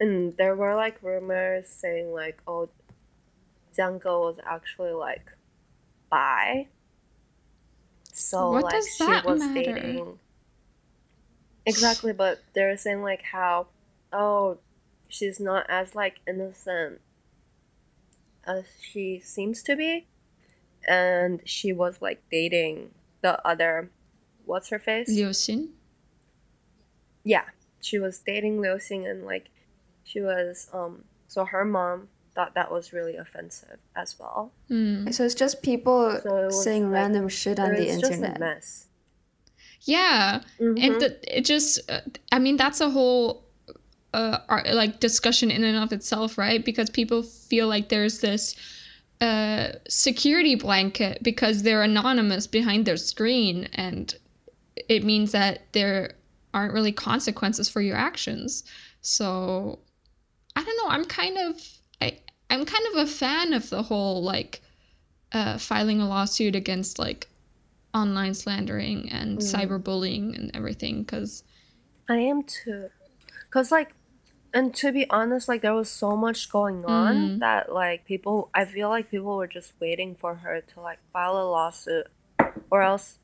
And 0.00 0.36
there 0.36 0.56
were 0.56 0.74
like 0.74 1.00
rumors 1.04 1.68
saying 1.68 2.12
like, 2.12 2.38
oh, 2.44 2.68
Jiang 3.76 4.00
Ge 4.02 4.06
was 4.06 4.40
actually 4.44 4.90
like 4.90 5.30
bi. 6.10 6.66
So 8.12 8.50
what 8.50 8.64
like 8.64 8.82
she 8.96 9.04
was 9.04 9.38
matter? 9.38 9.52
dating. 9.54 10.18
Exactly, 11.64 12.12
but 12.12 12.42
they're 12.54 12.76
saying 12.76 13.02
like 13.02 13.22
how, 13.22 13.68
oh, 14.12 14.58
she's 15.06 15.38
not 15.38 15.64
as 15.68 15.94
like 15.94 16.16
innocent 16.26 17.00
as 18.44 18.64
she 18.80 19.20
seems 19.20 19.62
to 19.62 19.76
be, 19.76 20.08
and 20.88 21.40
she 21.44 21.72
was 21.72 22.02
like 22.02 22.20
dating 22.32 22.90
the 23.22 23.46
other 23.46 23.90
what's 24.48 24.70
her 24.70 24.78
face? 24.78 25.08
Liu 25.08 25.28
Xin. 25.28 25.68
Yeah, 27.22 27.44
she 27.80 27.98
was 27.98 28.18
dating 28.18 28.60
Liu 28.60 28.76
Xin, 28.76 29.08
and 29.08 29.24
like, 29.24 29.50
she 30.04 30.20
was 30.20 30.68
um. 30.72 31.04
So 31.28 31.44
her 31.44 31.64
mom 31.64 32.08
thought 32.34 32.54
that 32.54 32.72
was 32.72 32.92
really 32.92 33.16
offensive 33.16 33.78
as 33.94 34.16
well. 34.18 34.52
Mm. 34.70 35.12
So 35.12 35.24
it's 35.24 35.34
just 35.34 35.62
people 35.62 36.18
so 36.22 36.48
saying 36.50 36.84
like, 36.84 36.92
random 36.92 37.28
shit 37.28 37.60
on 37.60 37.74
the 37.74 37.88
internet. 37.88 38.40
mess. 38.40 38.86
Yeah, 39.82 40.40
mm-hmm. 40.58 40.82
and 40.82 41.00
the, 41.00 41.36
it 41.36 41.44
just. 41.44 41.78
Uh, 41.90 42.00
I 42.32 42.38
mean, 42.38 42.56
that's 42.56 42.80
a 42.80 42.90
whole. 42.90 43.44
Uh, 44.14 44.38
like 44.72 45.00
discussion 45.00 45.50
in 45.50 45.62
and 45.62 45.76
of 45.76 45.92
itself, 45.92 46.38
right? 46.38 46.64
Because 46.64 46.88
people 46.88 47.22
feel 47.22 47.68
like 47.68 47.90
there's 47.90 48.20
this 48.20 48.56
uh, 49.20 49.72
security 49.86 50.54
blanket 50.54 51.22
because 51.22 51.62
they're 51.62 51.82
anonymous 51.82 52.46
behind 52.46 52.86
their 52.86 52.96
screen, 52.96 53.68
and 53.74 54.14
it 54.88 55.04
means 55.04 55.32
that 55.32 55.72
there 55.72 56.14
aren't 56.54 56.72
really 56.72 56.92
consequences 56.92 57.68
for 57.68 57.80
your 57.80 57.96
actions. 57.96 58.64
So 59.00 59.78
I 60.56 60.64
don't 60.64 60.76
know. 60.76 60.90
I'm 60.90 61.04
kind 61.04 61.38
of 61.38 61.60
I 62.00 62.18
I'm 62.50 62.64
kind 62.64 62.84
of 62.92 62.96
a 62.96 63.06
fan 63.06 63.52
of 63.52 63.68
the 63.70 63.82
whole 63.82 64.22
like 64.22 64.60
uh, 65.32 65.58
filing 65.58 66.00
a 66.00 66.08
lawsuit 66.08 66.54
against 66.54 66.98
like 66.98 67.28
online 67.94 68.34
slandering 68.34 69.10
and 69.10 69.38
mm. 69.38 69.42
cyberbullying 69.42 70.36
and 70.36 70.50
everything 70.54 71.02
because 71.02 71.44
I 72.08 72.16
am 72.16 72.42
too. 72.42 72.88
Cause 73.50 73.70
like, 73.70 73.92
and 74.54 74.74
to 74.76 74.92
be 74.92 75.08
honest, 75.10 75.48
like 75.48 75.62
there 75.62 75.74
was 75.74 75.90
so 75.90 76.16
much 76.16 76.50
going 76.50 76.84
on 76.84 77.14
mm. 77.14 77.38
that 77.40 77.72
like 77.72 78.04
people, 78.04 78.50
I 78.54 78.64
feel 78.64 78.88
like 78.88 79.10
people 79.10 79.36
were 79.36 79.46
just 79.46 79.72
waiting 79.80 80.14
for 80.14 80.34
her 80.34 80.62
to 80.74 80.80
like 80.80 80.98
file 81.12 81.36
a 81.36 81.44
lawsuit, 81.44 82.06
or 82.70 82.82
else 82.82 83.18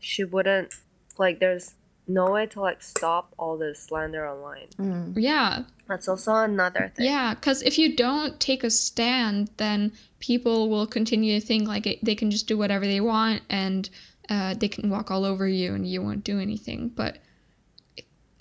she 0.00 0.24
wouldn't. 0.24 0.74
Like, 1.18 1.38
there's 1.38 1.74
no 2.10 2.30
way 2.30 2.46
to 2.46 2.60
like 2.60 2.82
stop 2.82 3.32
all 3.38 3.56
this 3.56 3.84
slander 3.84 4.28
online. 4.28 4.68
Mm. 4.78 5.14
Yeah. 5.16 5.62
That's 5.88 6.08
also 6.08 6.34
another 6.34 6.92
thing. 6.94 7.06
Yeah, 7.06 7.34
because 7.34 7.62
if 7.62 7.78
you 7.78 7.96
don't 7.96 8.38
take 8.40 8.64
a 8.64 8.70
stand, 8.70 9.50
then 9.56 9.92
people 10.18 10.68
will 10.68 10.86
continue 10.86 11.38
to 11.38 11.46
think 11.46 11.66
like 11.66 11.86
it, 11.86 12.04
they 12.04 12.14
can 12.14 12.30
just 12.30 12.46
do 12.46 12.58
whatever 12.58 12.86
they 12.86 13.00
want 13.00 13.42
and 13.48 13.88
uh, 14.28 14.54
they 14.54 14.68
can 14.68 14.90
walk 14.90 15.10
all 15.10 15.24
over 15.24 15.48
you 15.48 15.74
and 15.74 15.86
you 15.86 16.02
won't 16.02 16.24
do 16.24 16.38
anything. 16.38 16.90
But 16.94 17.18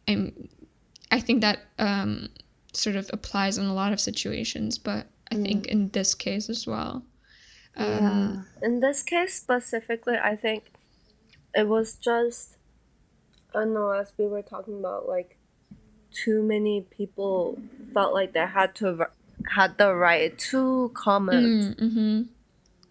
I'm, 0.07 0.49
I 1.11 1.19
think 1.19 1.41
that 1.41 1.59
um, 1.79 2.29
sort 2.73 2.95
of 2.95 3.09
applies 3.13 3.57
in 3.57 3.65
a 3.65 3.73
lot 3.73 3.93
of 3.93 3.99
situations, 3.99 4.77
but 4.77 5.07
I 5.31 5.35
mm. 5.35 5.43
think 5.43 5.67
in 5.67 5.89
this 5.89 6.13
case 6.13 6.49
as 6.49 6.67
well. 6.67 7.03
Um, 7.77 7.87
yeah. 8.61 8.67
In 8.67 8.79
this 8.79 9.01
case 9.03 9.35
specifically, 9.35 10.17
I 10.21 10.35
think 10.35 10.71
it 11.55 11.67
was 11.67 11.95
just 11.95 12.57
I 13.53 13.59
don't 13.59 13.73
know, 13.73 13.89
as 13.91 14.13
we 14.17 14.27
were 14.27 14.41
talking 14.41 14.79
about, 14.79 15.07
like 15.07 15.37
too 16.11 16.43
many 16.43 16.81
people 16.89 17.57
felt 17.93 18.13
like 18.13 18.33
they 18.33 18.45
had 18.45 18.75
to 18.75 19.07
had 19.47 19.77
the 19.77 19.93
right 19.93 20.37
to 20.37 20.91
comment 20.93 21.77
mm, 21.77 21.79
mm-hmm. 21.79 22.21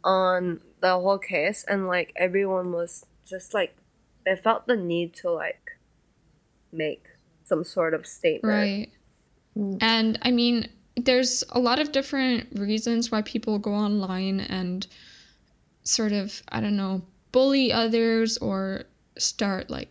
on 0.05 0.61
the 0.81 0.91
whole 0.91 1.19
case, 1.19 1.65
and 1.69 1.87
like 1.87 2.13
everyone 2.17 2.73
was 2.73 3.07
just 3.25 3.55
like 3.55 3.77
they 4.25 4.37
felt 4.37 4.67
the 4.67 4.77
need 4.77 5.15
to 5.15 5.31
like 5.31 5.79
make 6.73 7.05
some 7.45 7.65
sort 7.65 7.95
of 7.95 8.07
statement, 8.07 8.53
right? 8.53 8.91
Mm. 9.57 9.79
And 9.81 10.19
I 10.23 10.31
mean, 10.33 10.69
there's 10.97 11.45
a 11.51 11.61
lot 11.61 11.79
of 11.79 11.93
different 11.93 12.49
reasons 12.59 13.11
why 13.11 13.23
people 13.23 13.59
go 13.59 13.73
online 13.73 14.41
and 14.41 14.87
sort 15.85 16.13
of 16.13 16.43
I 16.49 16.61
don't 16.61 16.77
know 16.77 17.03
bully 17.33 17.73
others 17.73 18.39
or 18.39 18.85
start 19.19 19.71
like 19.71 19.89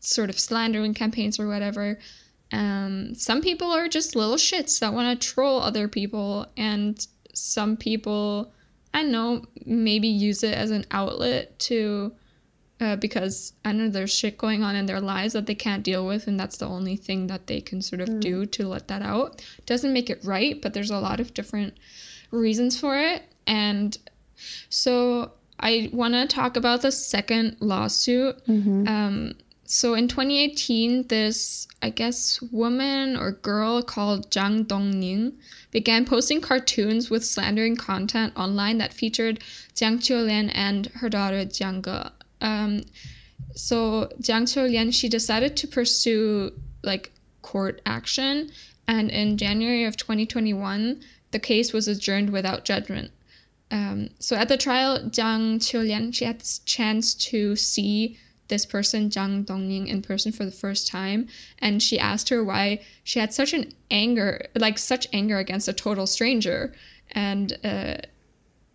sort 0.00 0.30
of 0.30 0.38
slandering 0.38 0.94
campaigns 0.94 1.38
or 1.38 1.46
whatever. 1.46 1.98
Um, 2.52 3.14
some 3.14 3.42
people 3.42 3.70
are 3.70 3.88
just 3.88 4.16
little 4.16 4.36
shits 4.36 4.80
that 4.80 4.92
want 4.92 5.20
to 5.20 5.28
troll 5.28 5.60
other 5.60 5.86
people, 5.88 6.46
and 6.56 7.06
some 7.32 7.76
people, 7.76 8.52
I 8.92 9.02
don't 9.02 9.12
know, 9.12 9.44
maybe 9.64 10.08
use 10.08 10.42
it 10.42 10.54
as 10.54 10.72
an 10.72 10.84
outlet 10.90 11.56
to, 11.60 12.12
uh, 12.80 12.96
because 12.96 13.52
I 13.64 13.72
know 13.72 13.88
there's 13.88 14.12
shit 14.12 14.36
going 14.36 14.64
on 14.64 14.74
in 14.74 14.86
their 14.86 15.00
lives 15.00 15.34
that 15.34 15.46
they 15.46 15.54
can't 15.54 15.84
deal 15.84 16.04
with, 16.04 16.26
and 16.26 16.40
that's 16.40 16.56
the 16.56 16.66
only 16.66 16.96
thing 16.96 17.28
that 17.28 17.46
they 17.46 17.60
can 17.60 17.82
sort 17.82 18.00
of 18.00 18.08
mm. 18.08 18.20
do 18.20 18.46
to 18.46 18.66
let 18.66 18.88
that 18.88 19.02
out. 19.02 19.44
Doesn't 19.66 19.92
make 19.92 20.10
it 20.10 20.24
right, 20.24 20.60
but 20.60 20.74
there's 20.74 20.90
a 20.90 20.98
lot 20.98 21.20
of 21.20 21.34
different 21.34 21.74
reasons 22.32 22.80
for 22.80 22.98
it, 22.98 23.22
and 23.46 23.96
so 24.70 25.32
I 25.60 25.90
want 25.92 26.14
to 26.14 26.26
talk 26.26 26.56
about 26.56 26.82
the 26.82 26.90
second 26.90 27.56
lawsuit. 27.60 28.44
Mm-hmm. 28.46 28.88
Um, 28.88 29.34
so 29.64 29.94
in 29.94 30.08
2018, 30.08 31.06
this, 31.06 31.68
I 31.80 31.90
guess, 31.90 32.42
woman 32.50 33.16
or 33.16 33.32
girl 33.32 33.82
called 33.82 34.30
Zhang 34.30 34.64
Dongning 34.64 35.34
began 35.70 36.04
posting 36.04 36.40
cartoons 36.40 37.08
with 37.08 37.24
slandering 37.24 37.76
content 37.76 38.32
online 38.36 38.78
that 38.78 38.92
featured 38.92 39.40
Jiang 39.76 39.98
Qiulian 39.98 40.50
and 40.54 40.86
her 40.86 41.08
daughter 41.08 41.44
Jiang 41.44 41.84
Ge. 41.84 42.10
Um, 42.40 42.82
so 43.54 44.10
Jiang 44.20 44.42
Qiulian, 44.42 44.92
she 44.92 45.08
decided 45.08 45.56
to 45.58 45.68
pursue 45.68 46.52
like 46.82 47.12
court 47.42 47.80
action, 47.86 48.50
and 48.88 49.10
in 49.10 49.36
January 49.36 49.84
of 49.84 49.96
2021, 49.96 51.00
the 51.30 51.38
case 51.38 51.72
was 51.72 51.86
adjourned 51.86 52.30
without 52.30 52.64
judgment. 52.64 53.12
Um, 53.70 54.10
so 54.18 54.36
at 54.36 54.48
the 54.48 54.56
trial, 54.56 54.98
Jiang 54.98 55.58
Qiulian, 55.58 56.14
she 56.14 56.24
had 56.24 56.40
this 56.40 56.58
chance 56.60 57.14
to 57.14 57.54
see 57.56 58.18
this 58.48 58.66
person, 58.66 59.08
Zhang 59.10 59.44
Dongning, 59.44 59.86
in 59.86 60.02
person 60.02 60.32
for 60.32 60.44
the 60.44 60.50
first 60.50 60.88
time, 60.88 61.28
and 61.60 61.82
she 61.82 61.98
asked 61.98 62.28
her 62.28 62.42
why 62.44 62.80
she 63.04 63.20
had 63.20 63.32
such 63.32 63.54
an 63.54 63.72
anger, 63.90 64.46
like 64.56 64.76
such 64.76 65.06
anger 65.12 65.38
against 65.38 65.68
a 65.68 65.72
total 65.72 66.06
stranger, 66.06 66.74
and 67.12 67.56
uh, 67.64 67.96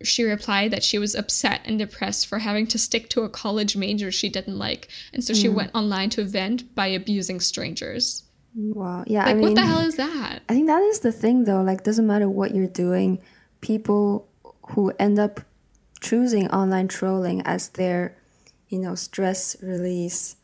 she 0.02 0.24
replied 0.24 0.70
that 0.70 0.82
she 0.82 0.98
was 0.98 1.14
upset 1.14 1.60
and 1.64 1.78
depressed 1.78 2.26
for 2.26 2.38
having 2.38 2.66
to 2.68 2.78
stick 2.78 3.08
to 3.10 3.22
a 3.22 3.28
college 3.28 3.76
major 3.76 4.10
she 4.10 4.28
didn't 4.28 4.58
like, 4.58 4.88
and 5.12 5.22
so 5.22 5.34
she 5.34 5.48
mm. 5.48 5.54
went 5.54 5.74
online 5.74 6.10
to 6.10 6.24
vent 6.24 6.74
by 6.74 6.86
abusing 6.86 7.38
strangers. 7.38 8.24
Wow. 8.54 9.04
Yeah. 9.06 9.24
Like, 9.24 9.28
I 9.28 9.34
mean, 9.34 9.42
what 9.42 9.54
the 9.54 9.66
hell 9.66 9.80
is 9.80 9.96
that? 9.96 10.40
I 10.48 10.54
think 10.54 10.66
that 10.68 10.82
is 10.82 11.00
the 11.00 11.12
thing, 11.12 11.44
though. 11.44 11.62
Like, 11.62 11.84
doesn't 11.84 12.06
matter 12.06 12.28
what 12.28 12.54
you're 12.54 12.66
doing, 12.66 13.20
people 13.60 14.25
who 14.68 14.92
end 14.98 15.18
up 15.18 15.40
choosing 16.00 16.48
online 16.50 16.88
trolling 16.88 17.40
as 17.42 17.68
their 17.70 18.16
you 18.68 18.78
know 18.78 18.94
stress 18.94 19.56
release 19.62 20.36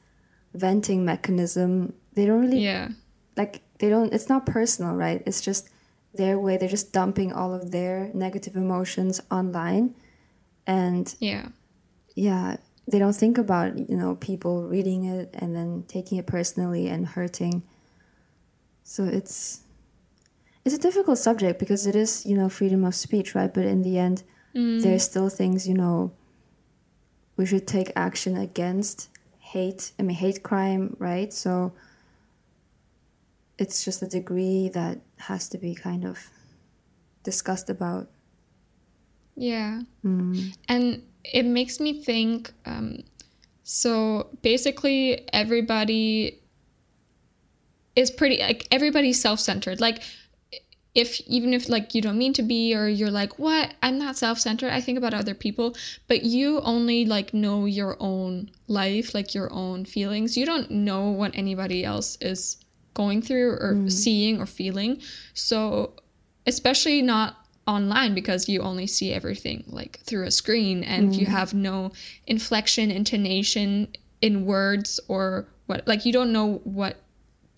venting 0.55 1.05
mechanism 1.05 1.93
they 2.15 2.27
don't 2.27 2.41
really 2.41 2.63
yeah. 2.65 2.89
like 3.37 3.61
they 3.79 3.89
don't 3.89 4.13
it's 4.13 4.29
not 4.29 4.47
personal 4.47 4.95
right? 4.95 5.23
It's 5.27 5.41
just 5.41 5.69
their 6.15 6.39
way 6.39 6.57
they're 6.57 6.69
just 6.69 6.93
dumping 6.93 7.33
all 7.33 7.55
of 7.55 7.71
their 7.71 8.11
negative 8.15 8.55
emotions 8.55 9.21
online 9.31 9.95
and 10.67 11.15
yeah. 11.21 11.49
yeah 12.15 12.57
they 12.87 12.99
don't 12.99 13.15
think 13.17 13.39
about 13.39 13.79
you 13.79 13.97
know 13.97 14.17
people 14.17 14.69
reading 14.69 15.05
it 15.05 15.31
and 15.35 15.55
then 15.55 15.85
taking 15.89 16.19
it 16.19 16.27
personally 16.27 16.89
and 16.89 17.07
hurting. 17.07 17.63
So 18.85 19.05
it's 19.05 19.62
it's 20.65 20.75
a 20.75 20.79
difficult 20.79 21.19
subject 21.19 21.59
because 21.59 21.87
it 21.87 21.97
is 21.97 22.25
you 22.27 22.37
know 22.37 22.49
freedom 22.49 22.85
of 22.85 22.95
speech 22.95 23.35
right? 23.35 23.53
But 23.53 23.65
in 23.65 23.83
the 23.83 23.99
end 23.99 24.23
mm. 24.55 24.83
there's 24.83 25.03
still 25.03 25.29
things 25.29 25.69
you 25.69 25.75
know 25.75 26.13
we 27.37 27.47
should 27.47 27.67
take 27.67 27.93
action 27.97 28.37
against 28.37 29.09
hate 29.39 29.93
i 29.99 30.03
mean 30.03 30.17
hate 30.17 30.43
crime 30.43 30.97
right? 30.99 31.33
So 31.33 31.73
it's 33.59 33.85
just 33.85 34.03
a 34.03 34.07
degree 34.07 34.71
that 34.71 35.01
has 35.19 35.49
to 35.51 35.59
be 35.59 35.75
kind 35.75 36.05
of 36.05 36.19
discussed 37.23 37.71
about. 37.71 38.09
Yeah. 39.37 39.83
Mm. 40.05 40.57
and 40.69 41.03
it 41.25 41.45
makes 41.45 41.81
me 41.81 42.03
think 42.03 42.53
um, 42.67 43.05
so 43.63 44.29
basically 44.43 45.27
everybody 45.33 46.41
is 47.95 48.11
pretty 48.11 48.39
like 48.39 48.67
everybody's 48.71 49.21
self-centered. 49.21 49.81
Like 49.81 50.03
if 50.95 51.21
even 51.27 51.55
if 51.55 51.69
like 51.69 51.95
you 51.95 52.03
don't 52.03 52.19
mean 52.19 52.33
to 52.35 52.43
be 52.43 52.75
or 52.75 52.87
you're 52.89 53.11
like 53.11 53.39
what? 53.39 53.75
I'm 53.83 53.99
not 53.99 54.17
self-centered. 54.17 54.71
I 54.71 54.81
think 54.81 54.99
about 54.99 55.15
other 55.15 55.35
people 55.35 55.75
but 56.07 56.23
you 56.23 56.61
only 56.61 57.05
like 57.07 57.33
know 57.33 57.65
your 57.65 57.97
own 57.99 58.51
life 58.69 59.15
like 59.15 59.35
your 59.35 59.53
own 59.53 59.85
feelings. 59.85 60.37
You 60.37 60.47
don't 60.47 60.71
know 60.71 61.11
what 61.11 61.33
anybody 61.35 61.85
else 61.85 62.19
is 62.21 62.63
going 62.95 63.23
through 63.23 63.53
or 63.53 63.75
mm. 63.75 63.91
seeing 63.91 64.41
or 64.41 64.47
feeling. 64.47 65.01
So 65.35 65.95
especially 66.47 67.01
not 67.03 67.37
online 67.67 68.15
because 68.15 68.49
you 68.49 68.61
only 68.61 68.87
see 68.87 69.13
everything 69.13 69.65
like 69.69 70.01
through 70.01 70.27
a 70.27 70.31
screen 70.31 70.83
and 70.85 71.13
mm. 71.13 71.19
you 71.19 71.27
have 71.27 71.55
no 71.55 71.93
inflection 72.27 72.91
intonation 72.91 73.89
in 74.21 74.45
words 74.45 74.99
or 75.09 75.47
what 75.67 75.87
like 75.87 76.05
you 76.05 76.13
don't 76.13 76.33
know 76.33 76.61
what 76.65 76.97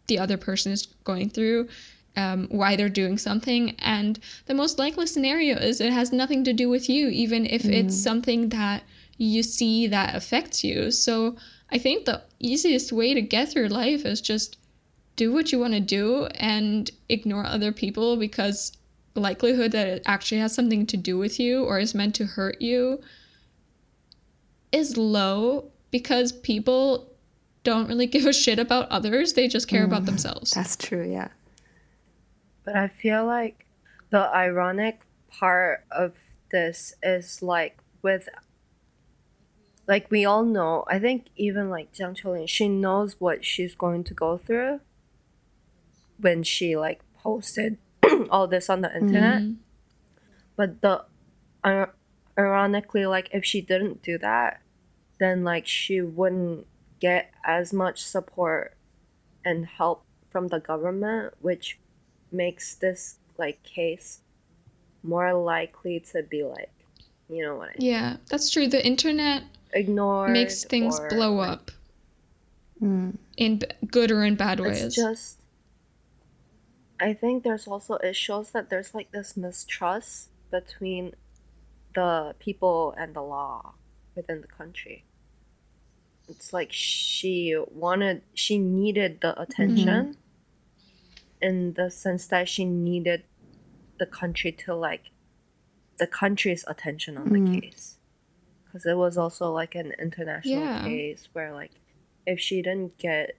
the 0.06 0.18
other 0.18 0.36
person 0.36 0.72
is 0.72 0.86
going 1.04 1.30
through 1.30 1.66
um, 2.16 2.46
why 2.50 2.76
they're 2.76 2.88
doing 2.88 3.18
something. 3.18 3.74
And 3.78 4.18
the 4.46 4.54
most 4.54 4.78
likely 4.78 5.06
scenario 5.06 5.56
is 5.56 5.80
it 5.80 5.92
has 5.92 6.12
nothing 6.12 6.44
to 6.44 6.52
do 6.52 6.68
with 6.68 6.88
you, 6.88 7.08
even 7.08 7.46
if 7.46 7.62
mm. 7.62 7.72
it's 7.72 7.96
something 7.96 8.48
that 8.50 8.82
you 9.16 9.42
see 9.42 9.86
that 9.88 10.14
affects 10.14 10.64
you. 10.64 10.90
So 10.90 11.36
I 11.70 11.78
think 11.78 12.04
the 12.04 12.22
easiest 12.40 12.92
way 12.92 13.14
to 13.14 13.22
get 13.22 13.50
through 13.50 13.68
life 13.68 14.04
is 14.04 14.20
just 14.20 14.58
do 15.16 15.32
what 15.32 15.52
you 15.52 15.58
want 15.58 15.74
to 15.74 15.80
do 15.80 16.26
and 16.34 16.90
ignore 17.08 17.46
other 17.46 17.72
people 17.72 18.16
because 18.16 18.76
likelihood 19.14 19.70
that 19.72 19.86
it 19.86 20.02
actually 20.06 20.40
has 20.40 20.54
something 20.54 20.86
to 20.86 20.96
do 20.96 21.16
with 21.16 21.38
you 21.38 21.64
or 21.64 21.78
is 21.78 21.94
meant 21.94 22.14
to 22.16 22.26
hurt 22.26 22.60
you 22.60 23.00
is 24.72 24.96
low 24.96 25.70
because 25.92 26.32
people 26.32 27.08
don't 27.62 27.88
really 27.88 28.06
give 28.14 28.26
a 28.26 28.32
shit 28.32 28.58
about 28.58 28.88
others. 28.88 29.32
They 29.32 29.46
just 29.46 29.68
care 29.68 29.82
mm, 29.82 29.86
about 29.86 30.04
themselves. 30.04 30.50
That's 30.50 30.76
true, 30.76 31.08
yeah. 31.08 31.28
But 32.64 32.76
I 32.76 32.88
feel 32.88 33.24
like 33.26 33.66
the 34.10 34.20
ironic 34.34 35.02
part 35.28 35.84
of 35.90 36.14
this 36.50 36.94
is 37.02 37.42
like 37.42 37.78
with 38.02 38.28
like 39.86 40.10
we 40.10 40.24
all 40.24 40.44
know, 40.44 40.84
I 40.88 40.98
think 40.98 41.26
even 41.36 41.68
like 41.68 41.92
Jiang 41.92 42.16
Qiulian, 42.20 42.48
she 42.48 42.68
knows 42.68 43.20
what 43.20 43.44
she's 43.44 43.74
going 43.74 44.04
to 44.04 44.14
go 44.14 44.38
through. 44.38 44.80
when 46.18 46.42
she 46.42 46.76
like 46.76 47.00
posted 47.18 47.76
all 48.30 48.46
this 48.46 48.70
on 48.70 48.80
the 48.82 48.94
internet. 48.96 49.42
Mhm. 49.42 49.56
But 50.56 50.80
the 50.80 51.04
ir- 51.64 51.92
ironically, 52.38 53.04
like 53.06 53.28
if 53.32 53.44
she 53.44 53.60
didn't 53.60 54.02
do 54.02 54.16
that, 54.18 54.62
then 55.18 55.42
like 55.44 55.66
she 55.66 56.00
wouldn't 56.00 56.66
get 57.00 57.32
as 57.44 57.72
much 57.72 58.02
support 58.04 58.76
and 59.44 59.66
help 59.66 60.04
from 60.30 60.48
the 60.48 60.60
government, 60.60 61.34
which 61.40 61.78
makes 62.34 62.74
this 62.76 63.18
like 63.38 63.62
case 63.62 64.20
more 65.02 65.32
likely 65.34 66.00
to 66.00 66.22
be 66.22 66.42
like, 66.44 66.72
you 67.28 67.42
know 67.44 67.56
what 67.56 67.70
I 67.70 67.78
mean, 67.78 67.90
Yeah, 67.90 68.16
that's 68.28 68.50
true. 68.50 68.68
The 68.68 68.84
internet 68.84 69.44
ignored. 69.72 70.30
makes 70.32 70.64
things 70.64 70.98
or, 70.98 71.08
blow 71.08 71.34
like, 71.34 71.50
up 71.50 71.70
Mm. 72.80 73.16
in 73.36 73.58
b- 73.58 73.66
good 73.86 74.10
or 74.10 74.24
in 74.24 74.34
bad 74.36 74.60
ways. 74.60 74.82
It's 74.84 74.96
just. 74.96 75.38
I 77.00 77.12
think 77.12 77.42
there's 77.42 77.66
also 77.66 77.94
it 77.96 78.14
shows 78.16 78.50
that 78.52 78.70
there's 78.70 78.94
like 78.94 79.10
this 79.10 79.36
mistrust 79.36 80.30
between 80.50 81.14
the 81.94 82.34
people 82.38 82.94
and 82.98 83.14
the 83.14 83.22
law 83.22 83.74
within 84.14 84.40
the 84.40 84.48
country. 84.48 85.04
It's 86.28 86.52
like 86.52 86.72
she 86.72 87.56
wanted, 87.70 88.22
she 88.34 88.58
needed 88.58 89.20
the 89.20 89.38
attention 89.40 90.16
in 91.44 91.74
the 91.74 91.90
sense 91.90 92.26
that 92.28 92.48
she 92.48 92.64
needed 92.64 93.22
the 93.98 94.06
country 94.06 94.50
to 94.50 94.74
like 94.74 95.04
the 95.98 96.06
country's 96.06 96.64
attention 96.66 97.16
on 97.16 97.28
the 97.28 97.38
Mhm. 97.38 97.62
case. 97.62 97.98
Because 98.64 98.84
it 98.86 98.96
was 98.96 99.16
also 99.16 99.52
like 99.52 99.74
an 99.76 99.92
international 100.00 100.64
Yeah. 100.64 100.84
case 100.84 101.28
where, 101.34 101.52
like, 101.52 101.70
if 102.26 102.40
she 102.40 102.62
didn't 102.62 102.98
get 102.98 103.36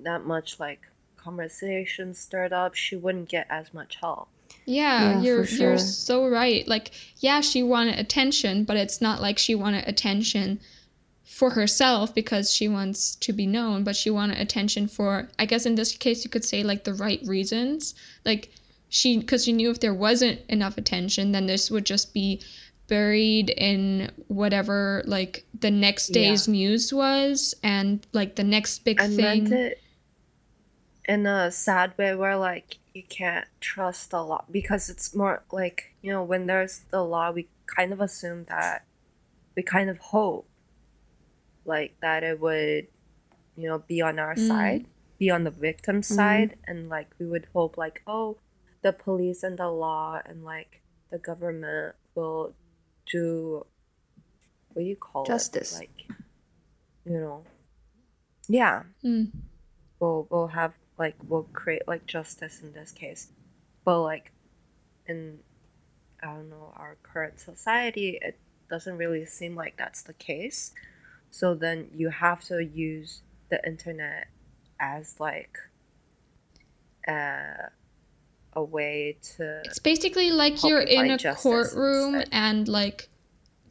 that 0.00 0.24
much 0.24 0.58
like 0.58 0.80
conversation 1.16 2.14
stirred 2.14 2.52
up, 2.52 2.74
she 2.74 2.96
wouldn't 2.96 3.28
get 3.28 3.46
as 3.48 3.72
much 3.72 3.96
help. 4.00 4.28
Yeah, 4.64 5.12
Yeah, 5.12 5.22
you're 5.22 5.44
for 5.44 5.54
you're 5.62 5.78
so 5.78 6.26
right. 6.28 6.66
Like, 6.66 6.90
yeah, 7.18 7.40
she 7.40 7.62
wanted 7.62 7.98
attention, 7.98 8.64
but 8.64 8.76
it's 8.76 9.00
not 9.00 9.20
like 9.20 9.38
she 9.38 9.54
wanted 9.54 9.86
attention 9.86 10.60
for 11.24 11.50
herself 11.50 12.14
because 12.14 12.52
she 12.52 12.68
wants 12.68 13.14
to 13.16 13.32
be 13.32 13.46
known, 13.46 13.84
but 13.84 13.96
she 13.96 14.10
wanted 14.10 14.38
attention 14.38 14.88
for 14.88 15.28
I 15.38 15.46
guess 15.46 15.66
in 15.66 15.74
this 15.76 15.96
case 15.96 16.24
you 16.24 16.30
could 16.30 16.44
say 16.44 16.62
like 16.62 16.84
the 16.84 16.94
right 16.94 17.20
reasons. 17.26 17.94
Like 18.24 18.50
she 18.88 19.18
because 19.18 19.44
she 19.44 19.52
knew 19.52 19.70
if 19.70 19.80
there 19.80 19.94
wasn't 19.94 20.40
enough 20.48 20.76
attention, 20.78 21.32
then 21.32 21.46
this 21.46 21.70
would 21.70 21.86
just 21.86 22.12
be 22.12 22.40
buried 22.88 23.50
in 23.50 24.10
whatever 24.28 25.02
like 25.06 25.44
the 25.58 25.70
next 25.70 26.10
Yeah. 26.10 26.30
day's 26.30 26.48
news 26.48 26.92
was 26.92 27.54
and 27.62 28.06
like 28.12 28.36
the 28.36 28.44
next 28.44 28.80
big 28.84 29.00
I 29.00 29.06
thing. 29.08 29.44
meant 29.44 29.52
it 29.52 29.78
in 31.08 31.26
a 31.26 31.50
sad 31.50 31.96
way 31.96 32.14
where 32.14 32.36
like 32.36 32.78
you 32.94 33.02
can't 33.08 33.46
trust 33.60 34.10
the 34.10 34.22
law 34.22 34.44
because 34.50 34.90
it's 34.90 35.14
more 35.14 35.42
like 35.50 35.94
you 36.02 36.12
know 36.12 36.22
when 36.22 36.46
there's 36.46 36.80
the 36.90 37.02
law 37.02 37.30
we 37.30 37.48
kind 37.66 37.92
of 37.92 38.00
assume 38.00 38.44
that 38.48 38.84
we 39.56 39.62
kind 39.62 39.88
of 39.88 39.98
hope 39.98 40.46
like 41.64 41.94
that 42.00 42.22
it 42.24 42.40
would 42.40 42.86
you 43.56 43.68
know 43.68 43.78
be 43.78 44.00
on 44.00 44.18
our 44.18 44.34
Mm. 44.34 44.48
side 44.48 44.86
be 45.18 45.30
on 45.30 45.44
the 45.44 45.50
victim's 45.50 46.08
Mhm. 46.10 46.14
side 46.16 46.58
and 46.66 46.88
like 46.88 47.10
we 47.18 47.26
would 47.26 47.46
hope 47.52 47.76
like 47.78 48.02
oh 48.06 48.38
the 48.82 48.92
police 48.92 49.42
and 49.44 49.58
the 49.58 49.68
law 49.70 50.20
and 50.24 50.42
like 50.44 50.82
the 51.10 51.18
government 51.18 51.94
will 52.14 52.54
do 53.10 53.66
what 54.72 54.82
do 54.82 54.88
you 54.88 54.96
call 54.96 55.24
Justice. 55.24 55.74
it 55.74 55.78
like 55.80 56.06
you 57.04 57.18
know 57.18 57.44
yeah 58.48 58.82
Mm. 59.04 59.30
we'll 60.00 60.26
we'll 60.30 60.48
have 60.48 60.74
like 60.98 61.14
we'll 61.28 61.44
create 61.52 61.86
like 61.86 62.06
justice 62.06 62.60
in 62.62 62.72
this 62.72 62.90
case 62.90 63.28
but 63.84 64.00
like 64.02 64.32
in 65.06 65.40
i 66.22 66.26
don't 66.26 66.48
know 66.50 66.72
our 66.76 66.96
current 67.02 67.38
society 67.38 68.18
it 68.22 68.38
doesn't 68.68 68.96
really 68.96 69.24
seem 69.26 69.54
like 69.54 69.76
that's 69.76 70.02
the 70.02 70.14
case 70.14 70.72
so 71.32 71.54
then 71.54 71.88
you 71.94 72.10
have 72.10 72.44
to 72.44 72.62
use 72.62 73.22
the 73.48 73.58
internet 73.66 74.28
as 74.78 75.18
like 75.18 75.56
uh, 77.08 77.68
a 78.52 78.62
way 78.62 79.16
to 79.36 79.62
It's 79.64 79.78
basically 79.78 80.30
like 80.30 80.62
you're 80.62 80.82
in 80.82 81.10
a 81.10 81.34
courtroom 81.34 82.16
instead. 82.16 82.28
and 82.32 82.68
like 82.68 83.08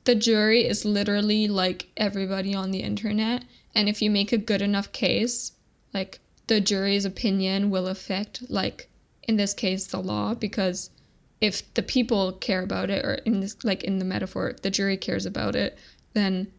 the 0.05 0.15
jury 0.15 0.65
is 0.65 0.85
literally 0.85 1.47
like 1.47 1.87
everybody 1.97 2.55
on 2.55 2.71
the 2.71 2.79
internet. 2.79 3.45
And 3.75 3.87
if 3.87 4.01
you 4.01 4.09
make 4.09 4.31
a 4.31 4.37
good 4.39 4.63
enough 4.63 4.91
case, 4.91 5.51
like 5.93 6.19
the 6.47 6.59
jury's 6.59 7.05
opinion 7.05 7.69
will 7.69 7.87
affect, 7.87 8.49
like 8.49 8.89
in 9.27 9.37
this 9.37 9.53
case, 9.53 9.85
the 9.85 9.99
law. 9.99 10.33
Because 10.33 10.89
if 11.39 11.71
the 11.75 11.83
people 11.83 12.33
care 12.33 12.63
about 12.63 12.89
it, 12.89 13.05
or 13.05 13.13
in 13.25 13.39
this, 13.39 13.55
like 13.63 13.83
in 13.83 13.99
the 13.99 14.05
metaphor, 14.05 14.55
the 14.63 14.71
jury 14.71 14.97
cares 14.97 15.27
about 15.27 15.55
it, 15.55 15.77
then 16.13 16.51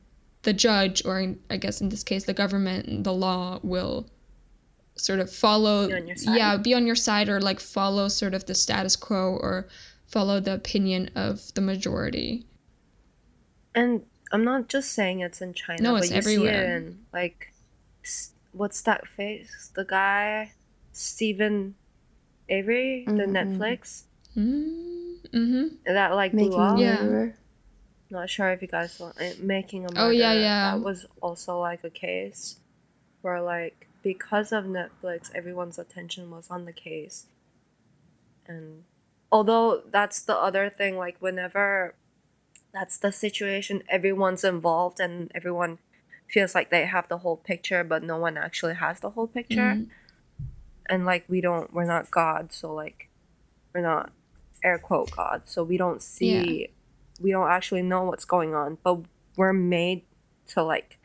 the 0.42 0.52
judge, 0.52 1.04
or 1.04 1.20
in, 1.20 1.38
I 1.50 1.56
guess 1.56 1.80
in 1.80 1.88
this 1.88 2.02
case, 2.02 2.24
the 2.24 2.34
government 2.34 2.86
and 2.86 3.04
the 3.04 3.12
law 3.12 3.60
will 3.62 4.08
sort 4.96 5.20
of 5.20 5.32
follow 5.32 5.88
Be 5.88 5.94
on 5.94 6.06
your 6.06 6.16
side. 6.16 6.36
yeah 6.36 6.56
be 6.58 6.74
on 6.74 6.86
your 6.86 6.94
side 6.94 7.28
or 7.30 7.40
like 7.40 7.58
follow 7.60 8.08
sort 8.08 8.34
of 8.34 8.44
the 8.44 8.54
status 8.54 8.94
quo 8.94 9.38
or 9.40 9.66
follow 10.06 10.38
the 10.38 10.52
opinion 10.52 11.08
of 11.14 11.40
the 11.54 11.62
majority 11.62 12.44
and 13.74 14.02
i'm 14.32 14.44
not 14.44 14.68
just 14.68 14.92
saying 14.92 15.20
it's 15.20 15.40
in 15.40 15.54
china 15.54 15.82
No, 15.82 15.92
but 15.94 16.02
it's 16.02 16.10
you 16.10 16.16
everywhere. 16.18 16.52
see 16.52 16.58
it 16.58 16.76
in 16.76 16.98
like 17.10 17.54
what's 18.52 18.82
that 18.82 19.08
face 19.08 19.70
the 19.74 19.84
guy 19.86 20.52
steven 20.92 21.74
avery 22.50 23.04
the 23.06 23.12
Mhm. 23.12 23.32
netflix 23.56 24.02
mm-hmm. 24.36 25.68
that 25.86 26.14
like 26.14 26.32
blew 26.32 26.44
Making 26.50 26.60
up 26.60 26.78
Yeah. 26.78 27.28
Not 28.12 28.28
sure 28.28 28.50
if 28.52 28.60
you 28.60 28.68
guys 28.68 28.92
saw 28.92 29.10
it. 29.18 29.42
Making 29.42 29.86
a 29.86 29.88
Murder. 29.88 30.00
Oh, 30.02 30.10
yeah, 30.10 30.34
yeah. 30.34 30.76
That 30.76 30.84
was 30.84 31.06
also 31.22 31.58
like 31.58 31.82
a 31.82 31.90
case 31.90 32.56
where 33.22 33.40
like 33.40 33.86
because 34.02 34.52
of 34.52 34.64
Netflix, 34.66 35.34
everyone's 35.34 35.78
attention 35.78 36.30
was 36.30 36.50
on 36.50 36.66
the 36.66 36.72
case, 36.74 37.24
and 38.46 38.84
although 39.30 39.82
that's 39.90 40.20
the 40.20 40.36
other 40.36 40.68
thing, 40.68 40.98
like 40.98 41.16
whenever 41.20 41.94
that's 42.74 42.98
the 42.98 43.12
situation, 43.12 43.82
everyone's 43.88 44.44
involved 44.44 45.00
and 45.00 45.30
everyone 45.34 45.78
feels 46.28 46.54
like 46.54 46.70
they 46.70 46.84
have 46.84 47.08
the 47.08 47.18
whole 47.18 47.36
picture, 47.36 47.82
but 47.82 48.02
no 48.02 48.18
one 48.18 48.36
actually 48.36 48.74
has 48.74 49.00
the 49.00 49.10
whole 49.10 49.26
picture 49.26 49.74
Mhm. 49.76 49.88
and 50.86 51.06
like 51.06 51.24
we 51.28 51.40
don't 51.40 51.72
we're 51.72 51.84
not 51.84 52.10
god 52.10 52.52
so 52.52 52.74
like 52.74 53.08
we're 53.72 53.80
not 53.82 54.10
air 54.64 54.78
quote 54.78 55.08
god 55.12 55.42
so 55.44 55.62
we 55.62 55.76
don't 55.76 56.02
see 56.02 56.68
we 57.22 57.30
don't 57.30 57.50
actually 57.50 57.82
know 57.82 58.02
what's 58.04 58.24
going 58.24 58.54
on 58.54 58.78
but 58.82 59.00
we're 59.36 59.52
made 59.52 60.02
to 60.46 60.62
like 60.62 60.98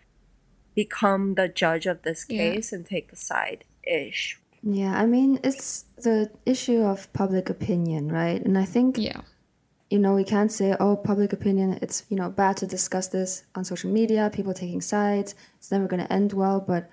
become 0.76 1.36
the 1.36 1.48
judge 1.48 1.86
of 1.86 2.02
this 2.04 2.26
Yeah. 2.28 2.38
case 2.54 2.72
and 2.74 2.86
take 2.86 3.12
a 3.12 3.16
side 3.16 3.64
ish 3.84 4.40
Yeah, 4.64 5.00
I 5.00 5.06
mean, 5.06 5.40
it's 5.44 5.86
the 5.98 6.30
issue 6.46 6.82
of 6.82 7.12
public 7.14 7.50
opinion, 7.50 8.12
right? 8.12 8.42
And 8.44 8.58
I 8.58 8.66
think, 8.66 8.98
yeah 8.98 9.22
you 9.90 10.00
know, 10.00 10.14
we 10.16 10.24
can't 10.24 10.52
say, 10.52 10.76
oh, 10.80 10.98
public 10.98 11.32
opinion, 11.32 11.80
it's, 11.82 12.04
you 12.10 12.18
know, 12.18 12.30
bad 12.30 12.58
to 12.58 12.68
discuss 12.68 13.08
this 13.08 13.44
on 13.56 13.64
social 13.64 13.90
media, 13.90 14.30
people 14.34 14.54
taking 14.54 14.82
sides, 14.82 15.34
it's 15.58 15.72
never 15.72 15.88
going 15.88 16.04
to 16.06 16.12
end 16.12 16.34
well. 16.34 16.60
But 16.60 16.90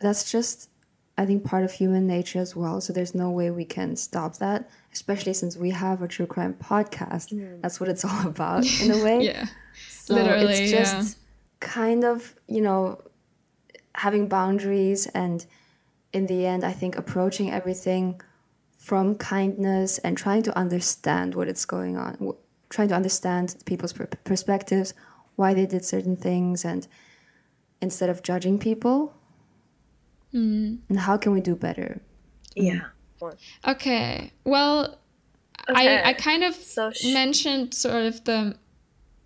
that's 0.00 0.30
just, 0.30 0.70
I 1.18 1.26
think, 1.26 1.44
part 1.44 1.64
of 1.64 1.72
human 1.72 2.06
nature 2.06 2.38
as 2.40 2.56
well. 2.56 2.80
So 2.80 2.92
there's 2.92 3.14
no 3.14 3.30
way 3.30 3.50
we 3.50 3.64
can 3.64 3.96
stop 3.96 4.38
that, 4.38 4.70
especially 4.92 5.34
since 5.34 5.56
we 5.56 5.70
have 5.70 6.00
a 6.02 6.08
true 6.08 6.26
crime 6.26 6.54
podcast. 6.54 7.32
That's 7.60 7.78
what 7.80 7.88
it's 7.88 8.04
all 8.10 8.26
about, 8.26 8.64
in 8.80 8.90
a 8.90 9.04
way. 9.04 9.24
yeah 9.26 9.46
So 9.88 10.14
Literally, 10.14 10.54
it's 10.54 10.70
just 10.70 11.18
kind 11.60 12.04
of, 12.04 12.34
you 12.48 12.60
know, 12.62 13.00
having 13.94 14.26
boundaries 14.28 15.06
and 15.08 15.44
in 16.12 16.26
the 16.26 16.46
end, 16.46 16.64
I 16.64 16.72
think 16.72 16.96
approaching 16.96 17.50
everything 17.50 18.20
from 18.76 19.14
kindness 19.16 19.98
and 19.98 20.16
trying 20.16 20.42
to 20.42 20.56
understand 20.58 21.34
what 21.34 21.48
it's 21.48 21.64
going 21.64 21.96
on, 21.96 22.12
w- 22.14 22.36
trying 22.68 22.88
to 22.88 22.94
understand 22.94 23.56
people's 23.64 23.92
per- 23.92 24.06
perspectives, 24.24 24.92
why 25.36 25.54
they 25.54 25.66
did 25.66 25.84
certain 25.84 26.16
things, 26.16 26.64
and 26.64 26.86
instead 27.80 28.10
of 28.10 28.22
judging 28.22 28.58
people, 28.58 29.14
Mm. 30.34 30.78
and 30.88 30.98
how 31.00 31.16
can 31.16 31.32
we 31.32 31.40
do 31.40 31.54
better? 31.56 32.00
yeah. 32.56 32.82
Okay. 33.66 34.32
Well 34.44 34.98
Okay, 35.70 35.98
i 36.02 36.10
i 36.10 36.12
kind 36.12 36.42
of 36.42 36.54
so 36.56 36.90
sh- 36.90 37.12
mentioned 37.14 37.72
sort 37.72 38.02
of 38.04 38.24
the 38.24 38.56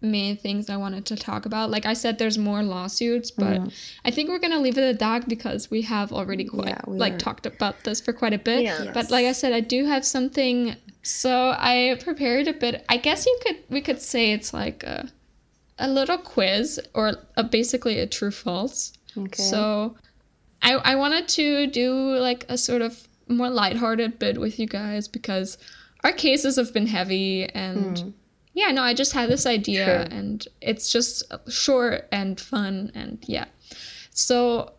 main 0.03 0.37
things 0.37 0.69
i 0.69 0.77
wanted 0.77 1.07
to 1.07 1.17
talk 1.17 1.47
about. 1.47 1.71
Like 1.71 1.87
i 1.87 1.95
said 1.95 2.19
there's 2.19 2.37
more 2.37 2.63
lawsuits 2.63 3.31
but 3.31 3.59
i 4.05 4.11
think 4.11 4.29
we're 4.29 4.39
gonna 4.39 4.59
leave 4.61 4.77
it 4.77 4.85
at 4.85 4.99
that 4.99 5.27
because 5.29 5.71
we 5.71 5.81
have 5.83 6.13
already 6.13 6.45
quite 6.45 6.69
Yeah, 6.69 6.81
like 6.87 7.15
are- 7.15 7.19
talked 7.19 7.47
about 7.47 7.85
this 7.85 8.03
for 8.03 8.13
quite 8.13 8.35
a 8.35 8.39
bit. 8.39 8.65
Yeah. 8.65 8.91
but 8.93 9.11
like 9.11 9.25
i 9.25 9.33
said 9.33 9.55
i 9.55 9.61
do 9.61 9.87
have 9.87 10.05
something 10.05 10.77
so 11.03 11.33
i 11.57 11.97
prepared 12.05 12.49
a 12.49 12.53
bit. 12.53 12.85
I 12.91 12.99
guess 12.99 13.25
you 13.25 13.39
could 13.43 13.57
we 13.71 13.81
could 13.81 14.01
say 14.03 14.33
it's 14.33 14.53
like 14.53 14.83
a, 14.83 15.09
a 15.79 15.89
little 15.89 16.19
quiz 16.19 16.79
or 16.93 17.15
a, 17.37 17.45
basically 17.45 17.99
a 18.01 18.07
true 18.07 18.31
false. 18.31 18.93
Okay. 19.17 19.43
so 19.43 19.97
I, 20.63 20.75
I 20.75 20.95
wanted 20.97 21.29
to 21.29 21.67
do 21.69 21.93
like 22.19 22.45
a 22.49 22.57
sort 22.59 22.83
of 22.83 23.07
more 23.29 23.51
lighthearted 23.51 24.19
bit 24.19 24.39
with 24.41 24.59
you 24.59 24.67
guys 24.67 25.09
because 25.09 25.59
our 26.05 26.13
cases 26.13 26.57
have 26.57 26.73
been 26.73 26.87
heavy 26.87 27.45
and 27.55 28.15
yeah, 28.55 28.71
no, 28.71 28.83
I 28.83 28.95
just 28.95 29.13
had 29.13 29.29
this 29.29 29.45
idea 29.47 29.85
Sure. 29.85 30.17
and 30.19 30.47
it's 30.61 30.91
just 30.91 31.23
short 31.49 32.09
and 32.13 32.41
fun 32.41 32.91
and 32.95 33.19
yeah. 33.27 33.45
So 34.11 34.73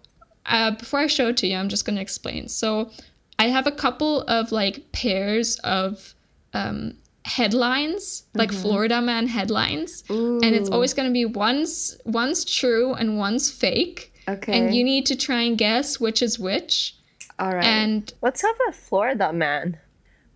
uh, 0.45 0.71
before 0.71 0.99
I 1.01 1.07
show 1.07 1.27
it 1.29 1.37
to 1.37 1.47
you, 1.47 1.55
I'm 1.57 1.69
just 1.69 1.85
going 1.85 1.95
to 1.97 2.01
explain. 2.01 2.47
So 2.47 2.89
I 3.37 3.49
have 3.49 3.67
a 3.67 3.71
couple 3.71 4.21
of 4.23 4.51
like 4.51 4.91
pairs 4.93 5.59
of 5.59 6.15
um, 6.53 6.95
headlines, 7.25 8.23
like 8.33 8.51
Florida 8.51 8.99
Man 9.01 9.27
headlines, 9.27 10.03
and 10.09 10.55
it's 10.55 10.69
always 10.69 10.93
going 10.93 11.07
to 11.07 11.13
be 11.13 11.25
one's 11.25 11.97
one's 12.05 12.43
true 12.45 12.93
and 12.93 13.17
one's 13.17 13.51
fake, 13.51 14.11
Okay. 14.27 14.57
and 14.59 14.75
you 14.75 14.83
need 14.83 15.05
to 15.07 15.15
try 15.15 15.41
and 15.41 15.57
guess 15.57 15.99
which 15.99 16.21
is 16.21 16.37
which. 16.39 16.95
All 17.39 17.51
right. 17.53 17.63
And 17.63 18.11
What's 18.19 18.43
up 18.43 18.55
with 18.65 18.75
Florida, 18.75 19.31
man? 19.31 19.77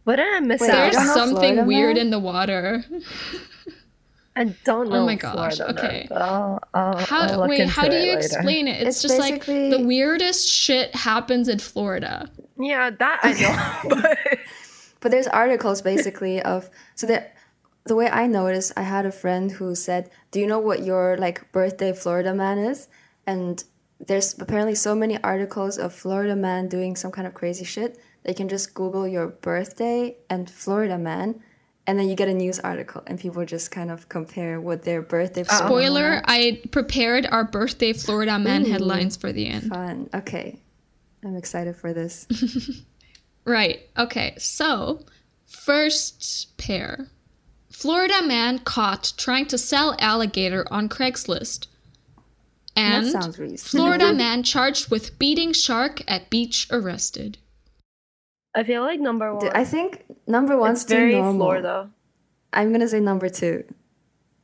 What 0.03 0.15
did 0.17 0.25
I 0.33 0.39
miss 0.39 0.61
Wait, 0.61 0.71
I 0.71 0.75
there's 0.89 0.93
don't 0.95 1.05
know 1.05 1.11
out? 1.11 1.15
something 1.15 1.39
Florida 1.55 1.63
weird 1.65 1.95
Man. 1.95 2.05
in 2.05 2.09
the 2.11 2.19
water. 2.19 2.83
I 4.35 4.45
don't 4.63 4.87
oh 4.87 4.89
know. 4.89 4.95
Oh 5.01 5.05
my 5.05 5.15
gosh, 5.15 5.57
Florida, 5.57 5.77
okay. 5.85 6.07
but 6.09 6.21
I'll, 6.21 6.59
I'll, 6.73 6.95
I'll 6.97 7.05
How 7.05 7.35
look 7.37 7.49
wait? 7.49 7.59
into 7.61 7.73
How 7.73 7.87
do 7.87 7.97
it 7.97 8.03
you 8.05 8.13
later. 8.15 8.19
explain 8.25 8.67
it? 8.67 8.79
It's, 8.87 8.87
It's 8.87 9.01
just 9.01 9.19
like 9.19 9.45
the 9.45 9.83
weirdest 9.85 10.47
shit 10.49 10.95
happens 10.95 11.49
in 11.49 11.59
Florida. 11.59 12.29
Yeah, 12.57 12.91
that 12.91 13.19
I 13.23 13.33
know. 13.33 13.89
but 14.01 14.17
But 15.01 15.11
there's 15.11 15.27
articles 15.27 15.81
basically 15.81 16.41
of 16.41 16.69
so 16.95 17.07
that 17.07 17.35
the 17.85 17.95
way 17.95 18.07
I 18.09 18.27
know 18.27 18.47
it 18.47 18.55
is 18.55 18.71
I 18.77 18.83
had 18.83 19.05
a 19.05 19.11
friend 19.11 19.51
who 19.51 19.75
said, 19.75 20.09
"Do 20.31 20.39
you 20.39 20.47
know 20.47 20.59
what 20.59 20.83
your 20.83 21.17
like 21.17 21.51
birthday 21.51 21.91
Florida 21.93 22.33
man 22.33 22.57
is?" 22.57 22.87
And 23.27 23.63
there's 24.07 24.39
apparently 24.39 24.75
so 24.75 24.95
many 24.95 25.21
articles 25.23 25.77
of 25.77 25.93
Florida 25.93 26.35
man 26.35 26.67
doing 26.67 26.95
some 26.95 27.11
kind 27.11 27.27
of 27.27 27.33
crazy 27.33 27.65
shit. 27.65 27.99
They 28.23 28.33
can 28.33 28.49
just 28.49 28.73
Google 28.73 29.07
your 29.07 29.27
birthday 29.27 30.17
and 30.29 30.49
Florida 30.49 30.97
man, 30.97 31.41
and 31.87 31.97
then 31.97 32.07
you 32.07 32.15
get 32.15 32.27
a 32.27 32.33
news 32.33 32.59
article, 32.59 33.03
and 33.07 33.19
people 33.19 33.45
just 33.45 33.71
kind 33.71 33.89
of 33.89 34.09
compare 34.09 34.61
what 34.61 34.83
their 34.83 35.01
birthday. 35.01 35.43
Florida 35.43 35.63
man 35.63 35.69
Spoiler: 35.69 36.21
I 36.25 36.61
prepared 36.71 37.25
our 37.25 37.43
birthday 37.43 37.93
Florida 37.93 38.37
man 38.37 38.65
headlines 38.65 39.17
for 39.17 39.31
the 39.31 39.47
end. 39.47 39.69
Fun. 39.69 40.09
Okay, 40.13 40.59
I'm 41.23 41.35
excited 41.35 41.75
for 41.75 41.93
this. 41.93 42.27
Right. 43.45 43.89
Okay. 43.97 44.35
So, 44.37 45.05
first 45.45 46.57
pair. 46.57 47.07
Florida 47.69 48.21
man 48.23 48.59
caught 48.59 49.13
trying 49.17 49.47
to 49.47 49.57
sell 49.57 49.95
alligator 49.99 50.65
on 50.71 50.89
Craigslist. 50.89 51.67
And 52.75 53.05
that 53.05 53.11
sounds 53.11 53.37
reasonable. 53.37 53.85
Florida 53.85 54.13
man 54.13 54.43
charged 54.43 54.89
with 54.89 55.17
beating 55.19 55.53
shark 55.53 56.01
at 56.07 56.29
beach 56.29 56.67
arrested. 56.71 57.37
I 58.55 58.63
feel 58.63 58.81
like 58.81 58.99
number 58.99 59.33
one. 59.33 59.49
I 59.55 59.63
think 59.63 60.03
number 60.27 60.57
one's 60.57 60.81
it's 60.81 60.91
too 60.91 60.97
very 60.97 61.13
normal. 61.13 61.47
Florida. 61.47 61.89
I'm 62.53 62.71
gonna 62.71 62.87
say 62.87 62.99
number 62.99 63.29
two. 63.29 63.63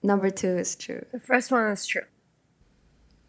Number 0.04 0.30
two 0.30 0.58
is 0.58 0.76
true. 0.76 1.06
The 1.12 1.20
first 1.20 1.52
one 1.52 1.72
is 1.72 1.86
true. 1.86 2.04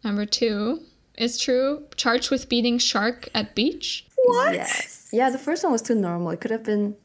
Number 0.03 0.25
two 0.25 0.81
is 1.17 1.37
true. 1.37 1.85
Charged 1.95 2.31
with 2.31 2.47
beating 2.47 2.77
shark 2.77 3.27
at 3.33 3.55
beach. 3.55 4.05
What? 4.23 4.53
Yes. 4.53 5.09
Yeah, 5.11 5.29
the 5.29 5.37
first 5.37 5.63
one 5.63 5.73
was 5.73 5.81
too 5.81 5.95
normal. 5.95 6.31
It 6.31 6.39
could 6.41 6.51
have 6.51 6.63
been 6.63 6.95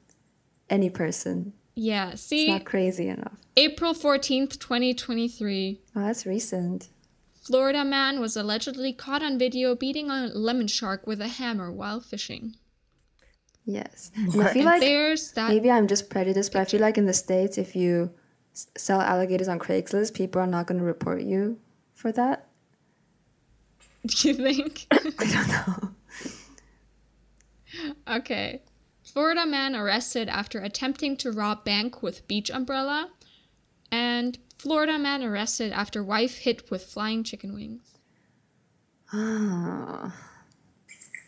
any 0.71 0.91
person. 0.91 1.53
Yeah. 1.75 2.11
See. 2.11 2.13
It's 2.13 2.23
See, 2.23 2.51
not 2.51 2.65
crazy 2.65 3.09
enough. 3.09 3.39
April 3.57 3.95
14th, 3.95 4.59
2023. 4.59 5.81
Oh, 5.97 6.01
that's 6.01 6.27
recent. 6.27 6.89
Florida 7.45 7.85
man 7.85 8.21
was 8.21 8.37
allegedly 8.37 8.95
caught 8.95 9.23
on 9.23 9.39
video 9.39 9.75
beating 9.75 10.11
a 10.11 10.29
lemon 10.29 10.67
shark 10.67 11.07
with 11.07 11.21
a 11.21 11.29
hammer 11.29 11.71
while 11.71 12.01
fishing. 12.01 12.57
Yes. 13.67 14.11
I 14.17 14.53
feel 14.53 14.65
like 14.65 14.81
there's 14.81 15.33
that. 15.33 15.51
maybe 15.51 15.71
I'm 15.71 15.87
just 15.87 16.09
prejudiced, 16.09 16.53
but 16.53 16.61
I 16.61 16.65
feel 16.65 16.81
like 16.81 16.97
in 16.97 17.05
the 17.05 17.13
States, 17.13 17.59
if 17.59 17.77
you 17.77 18.13
sell 18.53 19.01
alligators 19.01 19.49
on 19.49 19.59
Craigslist, 19.59 20.15
people 20.15 20.41
are 20.41 20.47
not 20.47 20.67
going 20.67 20.79
to 20.79 20.85
report 20.85 21.23
you 21.23 21.59
for 21.93 22.13
that. 22.13 22.49
Do 24.07 24.29
you 24.29 24.35
think? 24.35 24.87
I 24.91 24.99
don't 24.99 25.49
know. 25.49 25.91
okay. 28.17 28.63
Florida 29.03 29.45
man 29.45 29.77
arrested 29.77 30.31
after 30.31 30.61
attempting 30.61 31.17
to 31.19 31.31
rob 31.31 31.63
bank 31.65 32.03
with 32.03 32.27
beach 32.27 32.51
umbrella. 32.51 33.11
And 33.91 34.39
Florida 34.65 34.99
man 34.99 35.23
arrested 35.23 35.73
after 35.73 36.03
wife 36.03 36.39
hit 36.39 36.71
with 36.71 36.83
flying 36.83 37.23
chicken 37.23 37.53
wings. 37.55 37.83
Ah, 39.13 40.17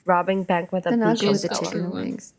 Robbing 0.07 0.43
bank 0.45 0.73
with 0.73 0.87
a 0.87 0.91
then 0.91 1.03
I'll 1.03 1.15
go 1.15 1.33
with 1.33 1.43
the 1.43 1.49
chicken 1.51 1.91
one. 1.91 2.03
wings. 2.03 2.33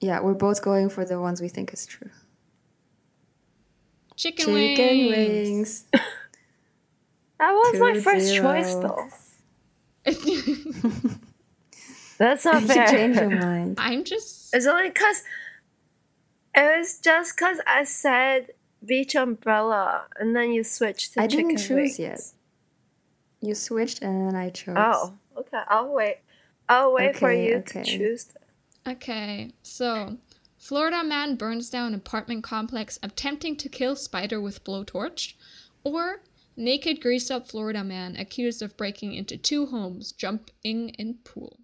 Yeah, 0.00 0.20
we're 0.20 0.32
both 0.32 0.62
going 0.62 0.88
for 0.88 1.04
the 1.04 1.20
ones 1.20 1.42
we 1.42 1.48
think 1.50 1.74
is 1.74 1.84
true. 1.84 2.08
Chicken, 4.16 4.46
Chicken 4.46 5.06
wings. 5.08 5.84
wings. 5.92 6.02
That 7.38 7.52
was 7.52 7.78
my 7.78 8.00
first 8.00 8.26
zero. 8.28 8.54
choice, 8.54 8.74
though. 8.76 9.08
That's 12.18 12.46
not 12.46 12.62
you 12.62 12.68
should 12.68 12.86
change 12.88 13.16
your 13.16 13.28
fair. 13.28 13.40
mind. 13.40 13.74
I'm 13.78 14.04
just. 14.04 14.54
It's 14.54 14.64
only 14.64 14.88
because 14.88 15.22
it 16.54 16.78
was 16.78 16.98
just 16.98 17.36
because 17.36 17.58
I 17.66 17.84
said 17.84 18.52
beach 18.86 19.14
umbrella, 19.14 20.04
and 20.18 20.34
then 20.34 20.52
you 20.52 20.64
switched 20.64 21.14
to 21.14 21.22
I 21.22 21.26
chicken 21.26 21.48
didn't 21.48 21.60
choose 21.60 21.70
wings. 21.70 21.98
yet. 21.98 22.20
You 23.40 23.54
switched 23.54 24.02
and 24.02 24.26
then 24.26 24.34
I 24.34 24.50
chose. 24.50 24.76
Oh, 24.78 25.14
okay. 25.38 25.60
I'll 25.68 25.92
wait. 25.92 26.18
I'll 26.68 26.92
wait 26.92 27.16
for 27.16 27.32
you 27.32 27.56
okay. 27.56 27.82
to 27.82 27.98
choose. 27.98 28.32
Okay, 28.88 29.52
so 29.62 30.16
Florida 30.58 31.04
man 31.04 31.36
burns 31.36 31.70
down 31.70 31.94
apartment 31.94 32.42
complex 32.42 32.98
attempting 33.02 33.56
to 33.56 33.68
kill 33.68 33.96
spider 33.96 34.40
with 34.40 34.64
blowtorch, 34.64 35.34
or 35.84 36.22
naked 36.56 37.00
greased 37.00 37.30
up 37.30 37.48
Florida 37.48 37.84
man 37.84 38.16
accused 38.16 38.62
of 38.62 38.76
breaking 38.76 39.14
into 39.14 39.36
two 39.36 39.66
homes, 39.66 40.12
jumping 40.12 40.90
in 40.90 41.18
pool. 41.24 41.58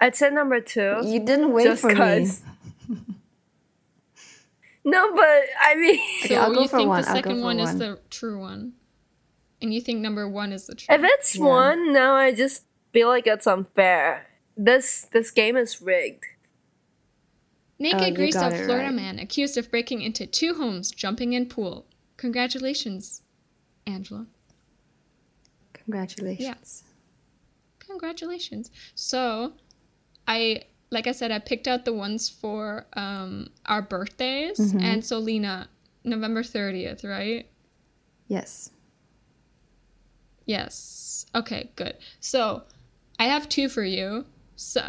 I'd 0.00 0.14
say 0.14 0.30
number 0.30 0.60
two. 0.60 1.00
You 1.04 1.20
didn't 1.20 1.52
wait 1.52 1.64
just 1.64 1.82
for 1.82 1.94
me. 1.94 2.30
'cause- 4.82 4.90
No, 4.92 5.14
but 5.14 5.42
I 5.60 5.74
mean, 5.76 5.98
Okay, 6.24 6.34
so 6.34 6.40
I'll 6.40 6.54
go 6.54 6.62
you 6.62 6.68
for 6.68 6.76
think 6.78 6.88
one, 6.88 7.02
the 7.02 7.08
I'll 7.08 7.14
second 7.16 7.36
for 7.36 7.42
one 7.42 7.60
is 7.60 7.68
one. 7.70 7.78
the 7.78 8.00
true 8.10 8.38
one, 8.40 8.72
and 9.62 9.72
you 9.74 9.80
think 9.80 10.00
number 10.00 10.28
one 10.28 10.52
is 10.52 10.66
the 10.66 10.74
true. 10.74 10.94
if 10.94 11.00
it's 11.04 11.36
Yeah. 11.36 11.44
one, 11.44 11.92
now 11.92 12.14
I 12.14 12.32
just 12.34 12.64
feel 12.92 13.08
like 13.08 13.26
it's 13.26 13.46
unfair. 13.46 14.26
This 14.56 15.06
this 15.12 15.30
game 15.30 15.56
is 15.56 15.80
rigged. 15.82 16.24
Naked 17.80 18.00
Oh, 18.02 18.06
you 18.06 18.14
greased 18.14 18.36
up 18.38 18.52
Florida 18.52 18.86
right. 18.86 18.94
man 18.94 19.18
accused 19.20 19.56
of 19.56 19.70
breaking 19.70 20.02
into 20.02 20.26
two 20.26 20.54
homes, 20.54 20.90
jumping 20.90 21.32
in 21.32 21.46
pool. 21.46 21.86
Congratulations, 22.16 23.22
Angela. 23.86 24.26
Congratulations. 25.72 26.40
Yes. 26.40 26.82
Congratulations. 27.78 28.70
So, 28.94 29.52
I 30.26 30.62
like 30.90 31.06
I 31.06 31.12
said, 31.12 31.30
I 31.30 31.38
picked 31.38 31.66
out 31.68 31.84
the 31.84 31.92
ones 31.92 32.28
for 32.28 32.86
um 32.94 33.48
our 33.66 33.82
birthdays, 33.82 34.58
Mhm. 34.58 34.82
and 34.82 35.04
so 35.04 35.18
Lina, 35.18 35.68
November 36.04 36.42
thirtieth, 36.42 37.04
right? 37.04 37.46
Yes. 38.26 38.70
Yes. 40.46 41.26
Okay, 41.34 41.70
good. 41.76 41.94
So, 42.20 42.62
I 43.18 43.24
have 43.26 43.48
two 43.48 43.68
for 43.68 43.84
you. 43.84 44.24
So, 44.56 44.82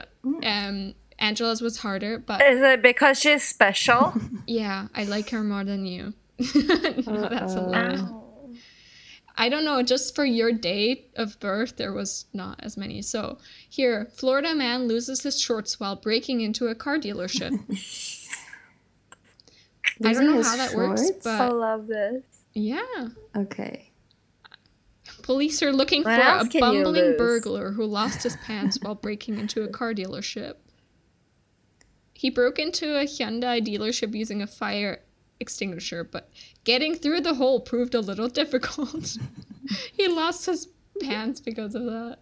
um, 0.43 0.93
Angela's 1.19 1.61
was 1.61 1.77
harder, 1.77 2.17
but 2.17 2.41
Is 2.41 2.61
it 2.61 2.81
because 2.81 3.19
she's 3.19 3.43
special? 3.43 4.13
yeah, 4.47 4.87
I 4.95 5.03
like 5.03 5.29
her 5.31 5.43
more 5.43 5.63
than 5.65 5.85
you. 5.85 6.13
no, 6.39 7.27
that's 7.29 7.55
a 7.55 7.59
Uh-oh. 7.59 7.71
lie. 7.71 8.28
I 9.39 9.47
don't 9.47 9.63
know, 9.63 9.81
just 9.81 10.15
for 10.15 10.25
your 10.25 10.51
date 10.51 11.13
of 11.15 11.39
birth, 11.39 11.77
there 11.77 11.93
was 11.93 12.25
not 12.33 12.59
as 12.61 12.75
many. 12.75 13.01
So 13.01 13.37
here, 13.69 14.09
Florida 14.13 14.53
man 14.53 14.89
loses 14.89 15.23
his 15.23 15.39
shorts 15.39 15.79
while 15.79 15.95
breaking 15.95 16.41
into 16.41 16.67
a 16.67 16.75
car 16.75 16.99
dealership. 16.99 17.57
I 20.03 20.11
don't 20.11 20.27
know 20.27 20.43
how 20.43 20.57
that 20.57 20.73
works, 20.73 21.07
shorts? 21.07 21.25
I 21.25 21.47
but 21.47 21.55
love 21.55 21.87
this. 21.87 22.21
yeah. 22.53 23.07
Okay. 23.33 23.89
Police 25.23 25.63
are 25.63 25.71
looking 25.71 26.03
for 26.03 26.09
a 26.09 26.19
else 26.19 26.49
can 26.49 26.73
you 26.73 26.83
bumbling 26.83 27.15
burglar 27.17 27.71
who 27.71 27.85
lost 27.85 28.23
his 28.23 28.35
pants 28.37 28.77
while 28.81 28.95
breaking 28.95 29.39
into 29.39 29.63
a 29.63 29.69
car 29.69 29.93
dealership. 29.93 30.55
He 32.13 32.29
broke 32.29 32.59
into 32.59 32.97
a 32.97 33.05
Hyundai 33.05 33.65
dealership 33.65 34.13
using 34.13 34.41
a 34.41 34.47
fire 34.47 34.99
extinguisher, 35.39 36.03
but 36.03 36.29
getting 36.63 36.95
through 36.95 37.21
the 37.21 37.35
hole 37.35 37.59
proved 37.59 37.95
a 37.95 37.99
little 37.99 38.27
difficult. 38.41 39.17
he 39.93 40.07
lost 40.07 40.45
his 40.45 40.67
pants 41.01 41.39
because 41.39 41.75
of 41.75 41.85
that. 41.85 42.19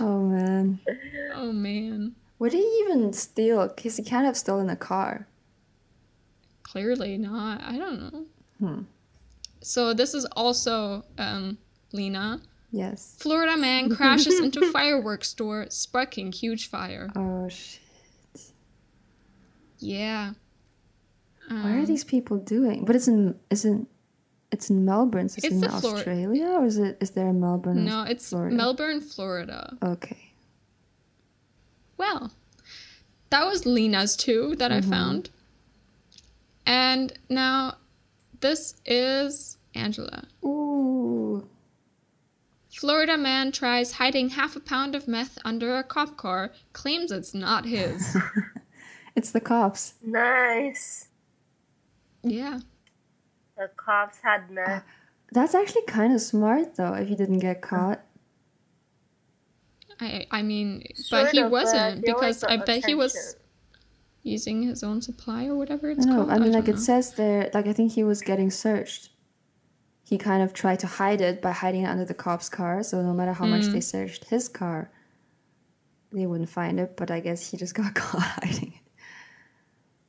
Oh 0.00 0.20
man. 0.20 0.80
Oh 1.34 1.52
man. 1.52 2.14
What 2.38 2.52
did 2.52 2.58
he 2.62 2.84
even 2.86 3.12
steal? 3.12 3.68
Because 3.68 3.98
he 3.98 4.02
can't 4.02 4.24
have 4.24 4.38
stolen 4.38 4.70
a 4.70 4.76
car. 4.76 5.26
Clearly 6.62 7.18
not. 7.18 7.62
I 7.62 7.76
don't 7.76 8.00
know. 8.00 8.24
Hmm. 8.58 8.82
So 9.60 9.92
this 9.92 10.14
is 10.14 10.24
also 10.32 11.04
um, 11.18 11.58
Lina. 11.92 12.40
Yes. 12.70 13.16
Florida 13.18 13.56
man 13.56 13.94
crashes 13.94 14.40
into 14.40 14.70
fireworks 14.72 15.28
store, 15.28 15.66
sparking 15.68 16.32
huge 16.32 16.68
fire. 16.68 17.10
Oh 17.14 17.48
shit. 17.48 17.80
Yeah. 19.78 20.32
What 21.48 21.56
are 21.72 21.78
Um, 21.78 21.86
these 21.86 22.04
people 22.04 22.38
doing? 22.38 22.84
But 22.84 22.96
it's 22.96 23.08
in 23.08 23.38
isn't 23.50 23.88
it's 24.52 24.70
in 24.70 24.84
Melbourne, 24.84 25.28
so 25.28 25.36
it's, 25.38 25.44
It's 25.46 25.54
in 25.54 25.60
the 25.60 25.68
Flor- 25.68 25.94
Australia, 25.96 26.46
or 26.46 26.64
is 26.66 26.78
it 26.78 26.98
is 27.00 27.10
there 27.12 27.28
a 27.28 27.32
Melbourne? 27.32 27.84
No, 27.84 28.02
it's 28.02 28.28
Florida. 28.28 28.54
Melbourne, 28.56 29.00
Florida. 29.00 29.76
Okay. 29.82 30.32
Well, 31.96 32.32
that 33.30 33.46
was 33.46 33.64
Lina's 33.66 34.16
too 34.16 34.54
that 34.56 34.70
I 34.72 34.80
found. 34.80 35.30
And 36.66 37.12
now 37.28 37.76
this 38.40 38.74
is 38.84 39.56
Angela. 39.74 40.24
Ooh. 40.44 41.48
Florida 42.70 43.16
man 43.16 43.52
tries 43.52 43.92
hiding 43.92 44.30
half 44.30 44.54
a 44.56 44.60
pound 44.60 44.94
of 44.94 45.08
meth 45.08 45.38
under 45.44 45.78
a 45.78 45.82
cop 45.84 46.16
car, 46.16 46.52
claims 46.72 47.10
it's 47.12 47.34
not 47.34 47.64
his. 47.66 48.16
It's 49.16 49.30
the 49.30 49.40
cops. 49.40 49.94
Nice. 50.02 51.08
Yeah. 52.26 52.60
The 53.56 53.70
cops 53.76 54.18
had 54.22 54.50
met. 54.50 54.84
That's 55.32 55.54
actually 55.54 55.82
kind 55.86 56.12
of 56.14 56.20
smart 56.20 56.76
though. 56.76 56.92
If 56.94 57.08
he 57.08 57.16
didn't 57.16 57.38
get 57.40 57.62
caught. 57.62 58.02
I 60.00 60.26
I 60.30 60.42
mean, 60.42 60.84
Sort 60.94 61.24
but 61.24 61.32
he 61.32 61.40
of, 61.40 61.50
wasn't 61.50 62.04
feel 62.04 62.14
because 62.14 62.40
the 62.40 62.52
I 62.52 62.56
bet 62.58 62.84
he 62.84 62.94
was 62.94 63.36
using 64.22 64.62
his 64.62 64.82
own 64.82 65.00
supply 65.00 65.46
or 65.46 65.54
whatever 65.56 65.90
it's 65.90 66.04
No, 66.04 66.16
called. 66.16 66.30
I 66.30 66.38
mean 66.38 66.52
like 66.52 66.64
don't 66.66 66.74
it 66.74 66.78
know. 66.78 66.80
says 66.80 67.14
there. 67.14 67.50
Like 67.54 67.66
I 67.66 67.72
think 67.72 67.92
he 67.92 68.04
was 68.04 68.20
getting 68.22 68.50
searched. 68.50 69.10
He 70.04 70.18
kind 70.18 70.42
of 70.42 70.52
tried 70.52 70.78
to 70.80 70.86
hide 70.86 71.20
it 71.20 71.40
by 71.42 71.50
hiding 71.52 71.82
it 71.82 71.86
under 71.88 72.04
the 72.04 72.14
cop's 72.14 72.48
car. 72.48 72.82
So 72.82 73.02
no 73.02 73.12
matter 73.14 73.32
how 73.32 73.46
Hmm. 73.46 73.52
much 73.52 73.66
they 73.66 73.80
searched 73.80 74.24
his 74.24 74.48
car, 74.48 74.90
they 76.12 76.26
wouldn't 76.26 76.50
find 76.50 76.78
it. 76.78 76.96
But 76.96 77.10
I 77.10 77.20
guess 77.20 77.50
he 77.50 77.56
just 77.56 77.74
got 77.74 77.94
caught 78.00 78.20
hiding 78.22 78.74
it. 78.74 78.92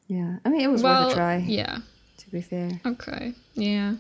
Yeah, 0.08 0.38
I 0.46 0.50
mean 0.50 0.62
it 0.62 0.68
was 0.72 0.84
well, 0.84 1.06
worth 1.06 1.14
a 1.14 1.16
try. 1.16 1.36
yeah. 1.38 1.80
To 2.28 2.32
be 2.32 2.42
fair. 2.42 2.80
Okay. 2.86 3.34
Yeah. 3.56 3.96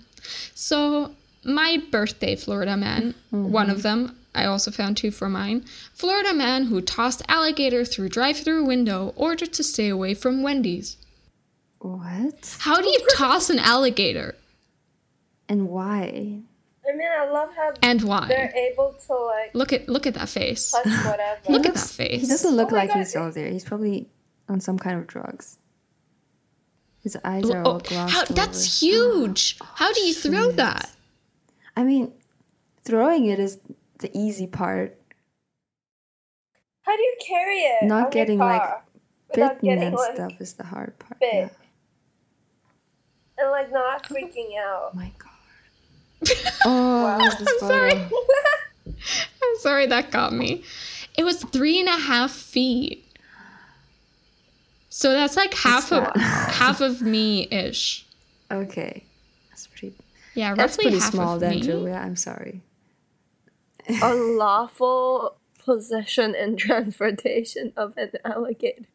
So 0.53 1.11
my 1.45 1.81
birthday 1.91 2.35
Florida 2.35 2.75
man, 2.77 3.13
mm-hmm. 3.33 3.51
one 3.51 3.69
of 3.69 3.83
them, 3.83 4.17
I 4.35 4.45
also 4.45 4.69
found 4.69 4.97
two 4.97 5.11
for 5.11 5.29
mine. 5.29 5.65
Florida 5.93 6.33
man 6.33 6.65
who 6.65 6.81
tossed 6.81 7.21
alligator 7.27 7.85
through 7.85 8.09
drive-through 8.09 8.65
window 8.65 9.13
ordered 9.15 9.53
to 9.53 9.63
stay 9.63 9.87
away 9.89 10.13
from 10.13 10.43
Wendy's. 10.43 10.97
What 11.79 12.57
How 12.59 12.81
do 12.81 12.89
you 12.89 12.99
toss 13.15 13.49
an 13.49 13.59
alligator? 13.59 14.35
and 15.49 15.69
why? 15.69 16.41
I 16.85 16.91
mean, 16.95 17.07
I 17.19 17.29
love 17.31 17.49
how 17.55 17.71
And 17.81 18.01
why? 18.03 18.27
they're 18.27 18.53
able 18.55 18.95
to 19.07 19.13
like 19.13 19.53
Look 19.55 19.71
at 19.73 19.87
look 19.87 20.05
at 20.05 20.13
that 20.15 20.27
face. 20.29 20.71
touch 20.71 20.85
whatever. 20.85 21.39
Look 21.49 21.65
at 21.65 21.75
that 21.75 21.87
face. 21.87 22.21
He 22.21 22.27
doesn't 22.27 22.55
look 22.55 22.71
Oh 22.71 22.75
like 22.75 22.89
God, 22.89 22.97
he's 22.97 23.15
out 23.15 23.33
there. 23.33 23.47
He's 23.49 23.63
probably 23.63 24.09
on 24.49 24.59
some 24.59 24.77
kind 24.77 24.99
of 24.99 25.07
drugs. 25.07 25.57
His 27.07 27.15
eyes 27.23 27.49
are 27.49 27.61
Oh, 27.65 27.71
all 27.71 27.79
glossed 27.79 28.13
how, 28.13 28.23
over. 28.23 28.33
that's 28.33 28.81
huge. 28.81 29.57
Oh, 29.61 29.67
how 29.75 29.93
do 29.93 30.01
you 30.01 30.13
throw 30.13 30.51
that? 30.51 30.91
I 31.77 31.83
mean, 31.83 32.11
throwing 32.83 33.27
it 33.27 33.39
is 33.39 33.59
the 33.99 34.11
easy 34.13 34.45
part. 34.45 34.99
How 36.81 36.97
do 36.97 37.01
you 37.01 37.15
carry 37.25 37.59
it? 37.59 37.83
Not 37.85 38.05
on 38.07 38.11
getting, 38.11 38.39
like, 38.39 38.61
Bitten 39.33 39.57
getting 39.61 39.83
and 39.83 39.95
like 39.95 40.15
stuff 40.15 40.33
is 40.41 40.55
the 40.55 40.65
hard 40.65 40.99
part. 40.99 41.17
bit. 41.21 41.33
Yeah. 41.33 41.49
and 43.37 43.51
like 43.51 43.71
not 43.71 44.05
oh 44.09 44.13
freaking 44.13 44.57
out? 44.59 44.89
Oh 44.93 44.95
my 44.95 45.11
god. 45.17 46.37
Oh, 46.65 47.05
I'm 47.05 47.59
sorry. 47.59 47.93
I'm 48.85 49.57
sorry 49.59 49.85
that 49.85 50.11
got 50.11 50.33
me. 50.33 50.65
It 51.17 51.23
was 51.23 51.41
three 51.41 51.79
and 51.79 51.87
a 51.87 51.97
half 51.97 52.31
feet. 52.31 53.06
So 54.97 55.11
that's 55.11 55.37
like 55.37 55.53
half 55.53 55.91
of 55.91 56.05
that? 56.05 56.17
half 56.53 56.81
of 56.81 57.03
me 57.03 57.47
ish. 57.51 58.03
Okay, 58.49 59.03
that's 59.51 59.67
pretty. 59.67 59.93
Yeah, 60.33 60.55
That's 60.55 60.75
roughly 60.75 60.85
pretty 60.85 60.99
half 60.99 61.11
small, 61.11 61.35
of 61.35 61.39
then, 61.41 61.51
me. 61.51 61.61
Julia. 61.61 61.93
I'm 61.93 62.15
sorry. 62.15 62.63
Unlawful 63.87 65.35
possession 65.63 66.33
and 66.33 66.57
transportation 66.57 67.73
of 67.77 67.95
an 67.95 68.09
alligator. 68.25 68.85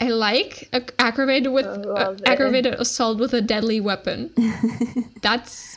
I 0.00 0.08
like 0.08 0.70
a- 0.72 0.88
aggravated 0.98 1.52
with 1.52 1.66
I 1.66 1.72
uh, 1.82 2.16
aggravated 2.24 2.76
assault 2.76 3.18
with 3.18 3.34
a 3.34 3.42
deadly 3.42 3.82
weapon. 3.82 4.32
That's 5.20 5.76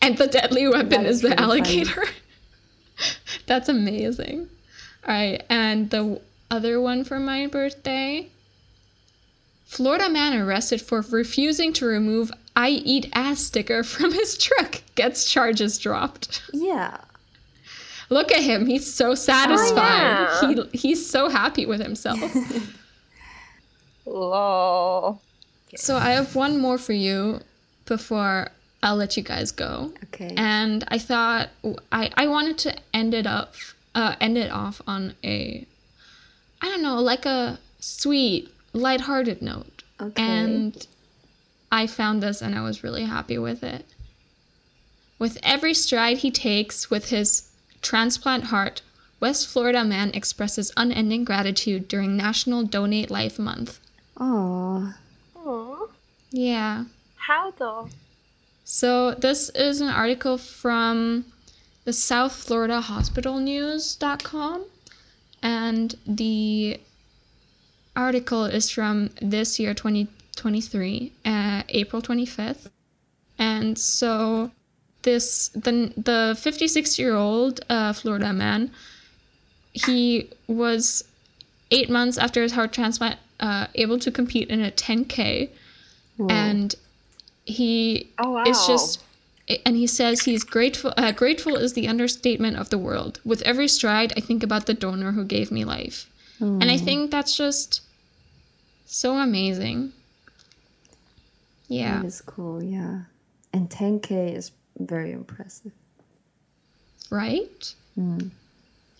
and 0.00 0.16
the 0.16 0.26
deadly 0.26 0.66
weapon 0.68 0.88
That 0.88 1.04
is 1.04 1.16
is 1.16 1.30
the 1.30 1.38
alligator. 1.38 2.04
That's 3.44 3.68
amazing. 3.68 4.48
All 5.06 5.12
right, 5.14 5.44
and 5.50 5.90
the 5.90 6.18
other 6.50 6.80
one 6.80 7.04
for 7.04 7.18
my 7.18 7.46
birthday. 7.46 8.28
Florida 9.64 10.08
man 10.08 10.34
arrested 10.38 10.80
for 10.80 11.00
refusing 11.10 11.72
to 11.74 11.86
remove 11.86 12.30
"I 12.54 12.70
eat 12.70 13.10
ass" 13.12 13.40
sticker 13.40 13.82
from 13.82 14.12
his 14.12 14.38
truck 14.38 14.82
gets 14.94 15.30
charges 15.30 15.78
dropped. 15.78 16.42
Yeah. 16.52 16.98
Look 18.08 18.30
at 18.30 18.42
him; 18.42 18.66
he's 18.66 18.92
so 18.92 19.14
satisfied. 19.14 19.76
yeah. 19.76 20.54
He 20.72 20.78
he's 20.78 21.10
so 21.10 21.28
happy 21.28 21.66
with 21.66 21.80
himself. 21.80 22.20
Lol. 24.06 25.20
So 25.74 25.96
I 25.96 26.10
have 26.10 26.36
one 26.36 26.58
more 26.58 26.78
for 26.78 26.92
you 26.92 27.40
before 27.86 28.48
I'll 28.82 28.96
let 28.96 29.16
you 29.16 29.22
guys 29.22 29.50
go. 29.50 29.92
Okay. 30.04 30.32
And 30.36 30.84
I 30.88 30.98
thought 30.98 31.48
I, 31.90 32.10
I 32.16 32.28
wanted 32.28 32.58
to 32.58 32.76
end 32.94 33.14
it 33.14 33.26
up 33.26 33.54
uh, 33.96 34.14
end 34.20 34.38
it 34.38 34.50
off 34.52 34.80
on 34.86 35.14
a 35.24 35.66
I 36.60 36.68
don't 36.68 36.82
know, 36.82 37.00
like 37.00 37.26
a 37.26 37.58
sweet, 37.80 38.48
lighthearted 38.72 39.42
note. 39.42 39.82
Okay. 40.00 40.22
And 40.22 40.86
I 41.70 41.86
found 41.86 42.22
this 42.22 42.42
and 42.42 42.54
I 42.54 42.62
was 42.62 42.84
really 42.84 43.04
happy 43.04 43.38
with 43.38 43.62
it. 43.62 43.86
With 45.18 45.38
every 45.42 45.74
stride 45.74 46.18
he 46.18 46.30
takes 46.30 46.90
with 46.90 47.08
his 47.08 47.50
transplant 47.82 48.44
heart, 48.44 48.82
West 49.18 49.48
Florida 49.48 49.82
man 49.84 50.10
expresses 50.12 50.72
unending 50.76 51.24
gratitude 51.24 51.88
during 51.88 52.16
National 52.16 52.62
Donate 52.64 53.10
Life 53.10 53.38
Month. 53.38 53.80
Aw. 54.18 54.94
Aw. 55.36 55.86
Yeah. 56.30 56.84
How 57.16 57.52
though? 57.52 57.88
So 58.64 59.14
this 59.14 59.48
is 59.50 59.80
an 59.80 59.88
article 59.88 60.36
from 60.36 61.24
the 61.84 61.92
South 61.92 62.34
Florida 62.34 62.80
Hospital 62.80 63.38
News.com 63.38 64.66
and 65.42 65.94
the 66.06 66.80
article 67.94 68.44
is 68.44 68.70
from 68.70 69.10
this 69.22 69.58
year 69.58 69.74
2023 69.74 71.12
uh, 71.24 71.62
April 71.68 72.02
25th 72.02 72.68
and 73.38 73.78
so 73.78 74.50
this 75.02 75.48
the 75.48 75.92
the 75.96 76.36
56 76.40 76.98
year 76.98 77.14
old 77.14 77.60
uh, 77.68 77.92
Florida 77.92 78.32
man 78.32 78.70
he 79.72 80.30
was 80.46 81.04
eight 81.70 81.90
months 81.90 82.18
after 82.18 82.42
his 82.42 82.52
heart 82.52 82.72
transplant 82.72 83.18
uh, 83.40 83.66
able 83.74 83.98
to 83.98 84.10
compete 84.10 84.48
in 84.48 84.62
a 84.64 84.70
10k 84.70 85.50
Whoa. 86.16 86.28
and 86.28 86.74
he 87.44 88.10
Oh 88.18 88.30
wow. 88.32 88.44
it's 88.46 88.66
just 88.66 89.02
and 89.64 89.76
he 89.76 89.86
says 89.86 90.22
he's 90.22 90.44
grateful 90.44 90.92
uh, 90.96 91.12
grateful 91.12 91.56
is 91.56 91.72
the 91.74 91.86
understatement 91.88 92.56
of 92.56 92.70
the 92.70 92.78
world. 92.78 93.20
With 93.24 93.42
every 93.42 93.68
stride 93.68 94.12
i 94.16 94.20
think 94.20 94.42
about 94.42 94.66
the 94.66 94.74
donor 94.74 95.12
who 95.12 95.24
gave 95.24 95.50
me 95.50 95.64
life. 95.64 96.08
And 96.40 96.64
i 96.70 96.76
think 96.76 97.10
that's 97.10 97.36
just 97.36 97.80
so 98.86 99.14
amazing. 99.18 99.92
Yeah. 101.68 102.00
That 102.00 102.06
is 102.06 102.20
cool. 102.20 102.62
Yeah. 102.62 103.00
And 103.52 103.68
10k 103.70 104.36
is 104.36 104.52
very 104.78 105.12
impressive. 105.12 105.72
right? 107.10 107.74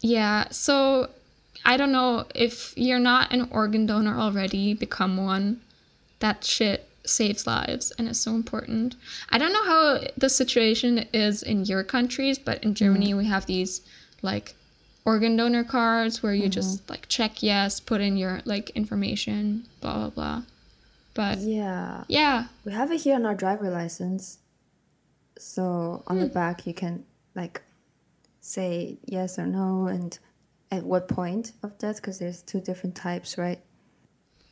Yeah 0.00 0.48
so 0.50 1.10
i 1.64 1.76
don't 1.76 1.92
know 1.92 2.24
if 2.34 2.72
you're 2.76 2.98
not 2.98 3.32
an 3.32 3.48
organ 3.50 3.86
donor 3.86 4.18
already 4.18 4.74
become 4.74 5.16
one. 5.16 5.60
That 6.20 6.44
shit 6.44 6.88
saves 7.06 7.46
lives 7.46 7.92
and 7.98 8.08
is 8.08 8.20
so 8.20 8.32
important. 8.32 8.96
I 9.30 9.38
don't 9.38 9.52
know 9.52 9.64
how 9.64 10.00
the 10.16 10.28
situation 10.28 11.06
is 11.12 11.42
in 11.42 11.64
your 11.64 11.84
countries 11.84 12.38
but 12.38 12.62
in 12.62 12.70
mm-hmm. 12.70 12.74
germany 12.74 13.14
we 13.14 13.26
have 13.26 13.46
these 13.46 13.82
like 14.22 14.54
organ 15.04 15.36
donor 15.36 15.64
cards 15.64 16.22
where 16.22 16.34
you 16.34 16.48
just 16.48 16.82
mm-hmm. 16.82 16.92
like 16.92 17.08
check 17.08 17.42
yes 17.42 17.80
put 17.80 18.00
in 18.00 18.16
your 18.16 18.40
like 18.44 18.70
information 18.70 19.64
blah 19.80 19.94
blah 19.94 20.10
blah. 20.10 20.42
But 21.14 21.38
Yeah. 21.38 22.04
yeah. 22.08 22.46
We 22.64 22.72
have 22.72 22.92
it 22.92 23.00
here 23.00 23.14
on 23.14 23.24
our 23.24 23.34
driver 23.34 23.70
license. 23.70 24.38
So 25.38 26.02
on 26.06 26.18
the 26.18 26.26
hmm. 26.26 26.34
back 26.34 26.66
you 26.66 26.74
can 26.74 27.04
like 27.34 27.62
say 28.40 28.98
yes 29.04 29.38
or 29.38 29.46
no 29.46 29.86
and 29.86 30.18
at 30.70 30.82
what 30.82 31.08
point 31.08 31.52
of 31.62 31.78
death 31.78 31.96
because 31.96 32.18
there's 32.18 32.42
two 32.42 32.60
different 32.60 32.96
types, 32.96 33.38
right? 33.38 33.60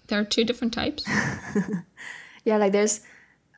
there 0.08 0.20
are 0.20 0.24
two 0.24 0.44
different 0.44 0.72
types 0.72 1.04
Yeah, 2.44 2.58
like 2.58 2.72
there's 2.72 3.00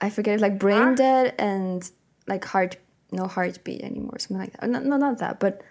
I 0.01 0.11
forget 0.11 0.41
like 0.41 0.59
brain 0.59 0.95
dead 0.95 1.35
and 1.39 1.89
like 2.27 2.45
heart 2.45 2.77
no 3.13 3.27
heartbeat 3.27 3.83
anymore, 3.83 4.19
something 4.19 4.39
like 4.39 4.53
that. 4.53 4.69
No, 4.69 4.81
no 4.81 4.97
not 4.97 5.19
that, 5.19 5.41
but 5.41 5.63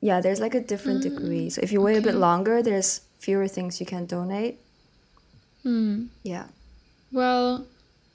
yeah, 0.00 0.20
there's 0.20 0.40
like 0.40 0.54
a 0.54 0.60
different 0.60 1.02
degree. 1.02 1.50
So 1.50 1.60
if 1.62 1.72
you 1.72 1.80
wait 1.80 1.96
a 1.96 2.02
bit 2.02 2.14
longer, 2.14 2.62
there's 2.62 3.02
fewer 3.18 3.48
things 3.48 3.80
you 3.80 3.86
can 3.86 4.06
donate. 4.06 4.60
Hmm. 5.62 6.06
Yeah. 6.22 6.46
Well, 7.10 7.66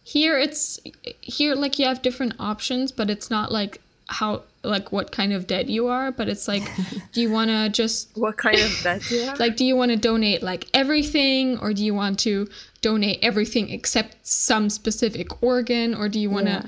here 0.03 0.38
it's 0.38 0.79
here 1.21 1.56
like 1.56 1.79
you 1.79 1.86
have 1.86 2.01
different 2.01 2.36
options, 2.39 2.91
but 2.91 3.10
it's 3.10 3.29
not 3.29 3.51
like 3.51 3.82
how 4.08 4.43
like 4.63 4.91
what 4.91 5.12
kind 5.12 5.34
of 5.34 5.45
dead 5.47 5.69
you 5.69 5.88
are, 5.88 6.12
but 6.12 6.28
it's 6.30 6.47
like 6.47 6.63
do 7.12 7.21
you 7.21 7.30
want 7.32 7.49
to 7.49 7.69
just 7.69 8.10
What 8.15 8.38
kind 8.38 8.58
of 8.60 8.71
bed 8.84 9.02
do 9.10 9.15
you 9.15 9.23
have? 9.26 9.39
like 9.39 9.56
do 9.58 9.65
you 9.65 9.76
want 9.76 9.91
to 9.91 9.97
donate 9.97 10.41
like 10.43 10.67
everything 10.73 11.58
or 11.60 11.73
do 11.73 11.84
you 11.84 11.93
want 11.93 12.19
to 12.19 12.47
donate 12.82 13.19
everything 13.21 13.69
except 13.69 14.26
some 14.26 14.69
specific 14.69 15.41
organ 15.43 15.93
or 15.95 16.08
do 16.10 16.19
you 16.19 16.30
want 16.30 16.47
to 16.47 16.54
Yeah. 16.54 16.65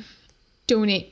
donate 0.68 1.12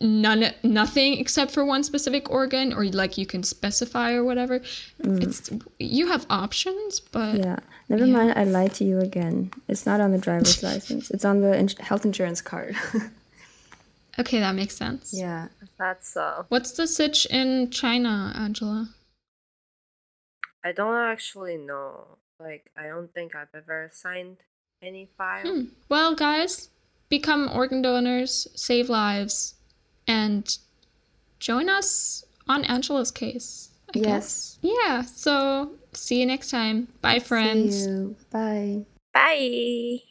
none 0.00 0.44
nothing 0.62 1.18
except 1.18 1.50
for 1.50 1.64
one 1.64 1.82
specific 1.82 2.30
organ 2.30 2.72
or 2.72 2.84
like 2.86 3.18
you 3.18 3.26
can 3.26 3.42
specify 3.42 4.12
or 4.12 4.22
whatever 4.22 4.60
it's 5.00 5.50
you 5.80 6.06
have 6.06 6.24
options 6.30 7.00
but 7.00 7.34
Mm. 7.34 7.44
Yeah. 7.44 7.58
Never 7.88 8.06
mind, 8.06 8.34
I 8.36 8.44
lied 8.44 8.74
to 8.74 8.84
you 8.84 8.98
again. 9.00 9.50
It's 9.66 9.86
not 9.86 9.98
on 10.02 10.12
the 10.12 10.18
driver's 10.18 10.62
license. 10.70 11.10
It's 11.10 11.24
on 11.24 11.40
the 11.40 11.58
ins- 11.58 11.78
health 11.78 12.04
insurance 12.04 12.42
card. 12.42 12.76
Okay 14.18 14.40
that 14.40 14.54
makes 14.54 14.76
sense 14.76 15.12
yeah. 15.14 15.48
That's 15.78 16.16
uh 16.16 16.44
what's 16.48 16.72
the 16.72 16.86
sitch 16.86 17.26
in 17.26 17.70
china 17.70 18.32
angela 18.36 18.88
I 20.64 20.72
don't 20.72 20.96
actually 20.96 21.56
know. 21.56 22.18
Like 22.40 22.70
I 22.76 22.88
don't 22.88 23.12
think 23.14 23.34
I've 23.34 23.54
ever 23.54 23.90
signed 23.92 24.38
any 24.82 25.08
file. 25.16 25.46
Hmm. 25.46 25.64
Well, 25.88 26.14
guys, 26.14 26.68
become 27.08 27.48
organ 27.52 27.82
donors, 27.82 28.46
save 28.54 28.88
lives, 28.88 29.54
and 30.06 30.56
join 31.38 31.68
us 31.68 32.24
on 32.48 32.64
Angela's 32.64 33.10
case. 33.10 33.70
I 33.94 33.98
Yes. 33.98 34.04
guess. 34.04 34.58
Yeah. 34.62 35.02
So 35.02 35.72
see 35.94 36.20
you 36.20 36.26
next 36.26 36.50
time. 36.50 36.88
Bye, 37.00 37.20
friends. 37.20 37.84
See 37.84 37.90
you. 37.90 38.16
Bye. 38.30 38.84
Bye. 39.14 40.02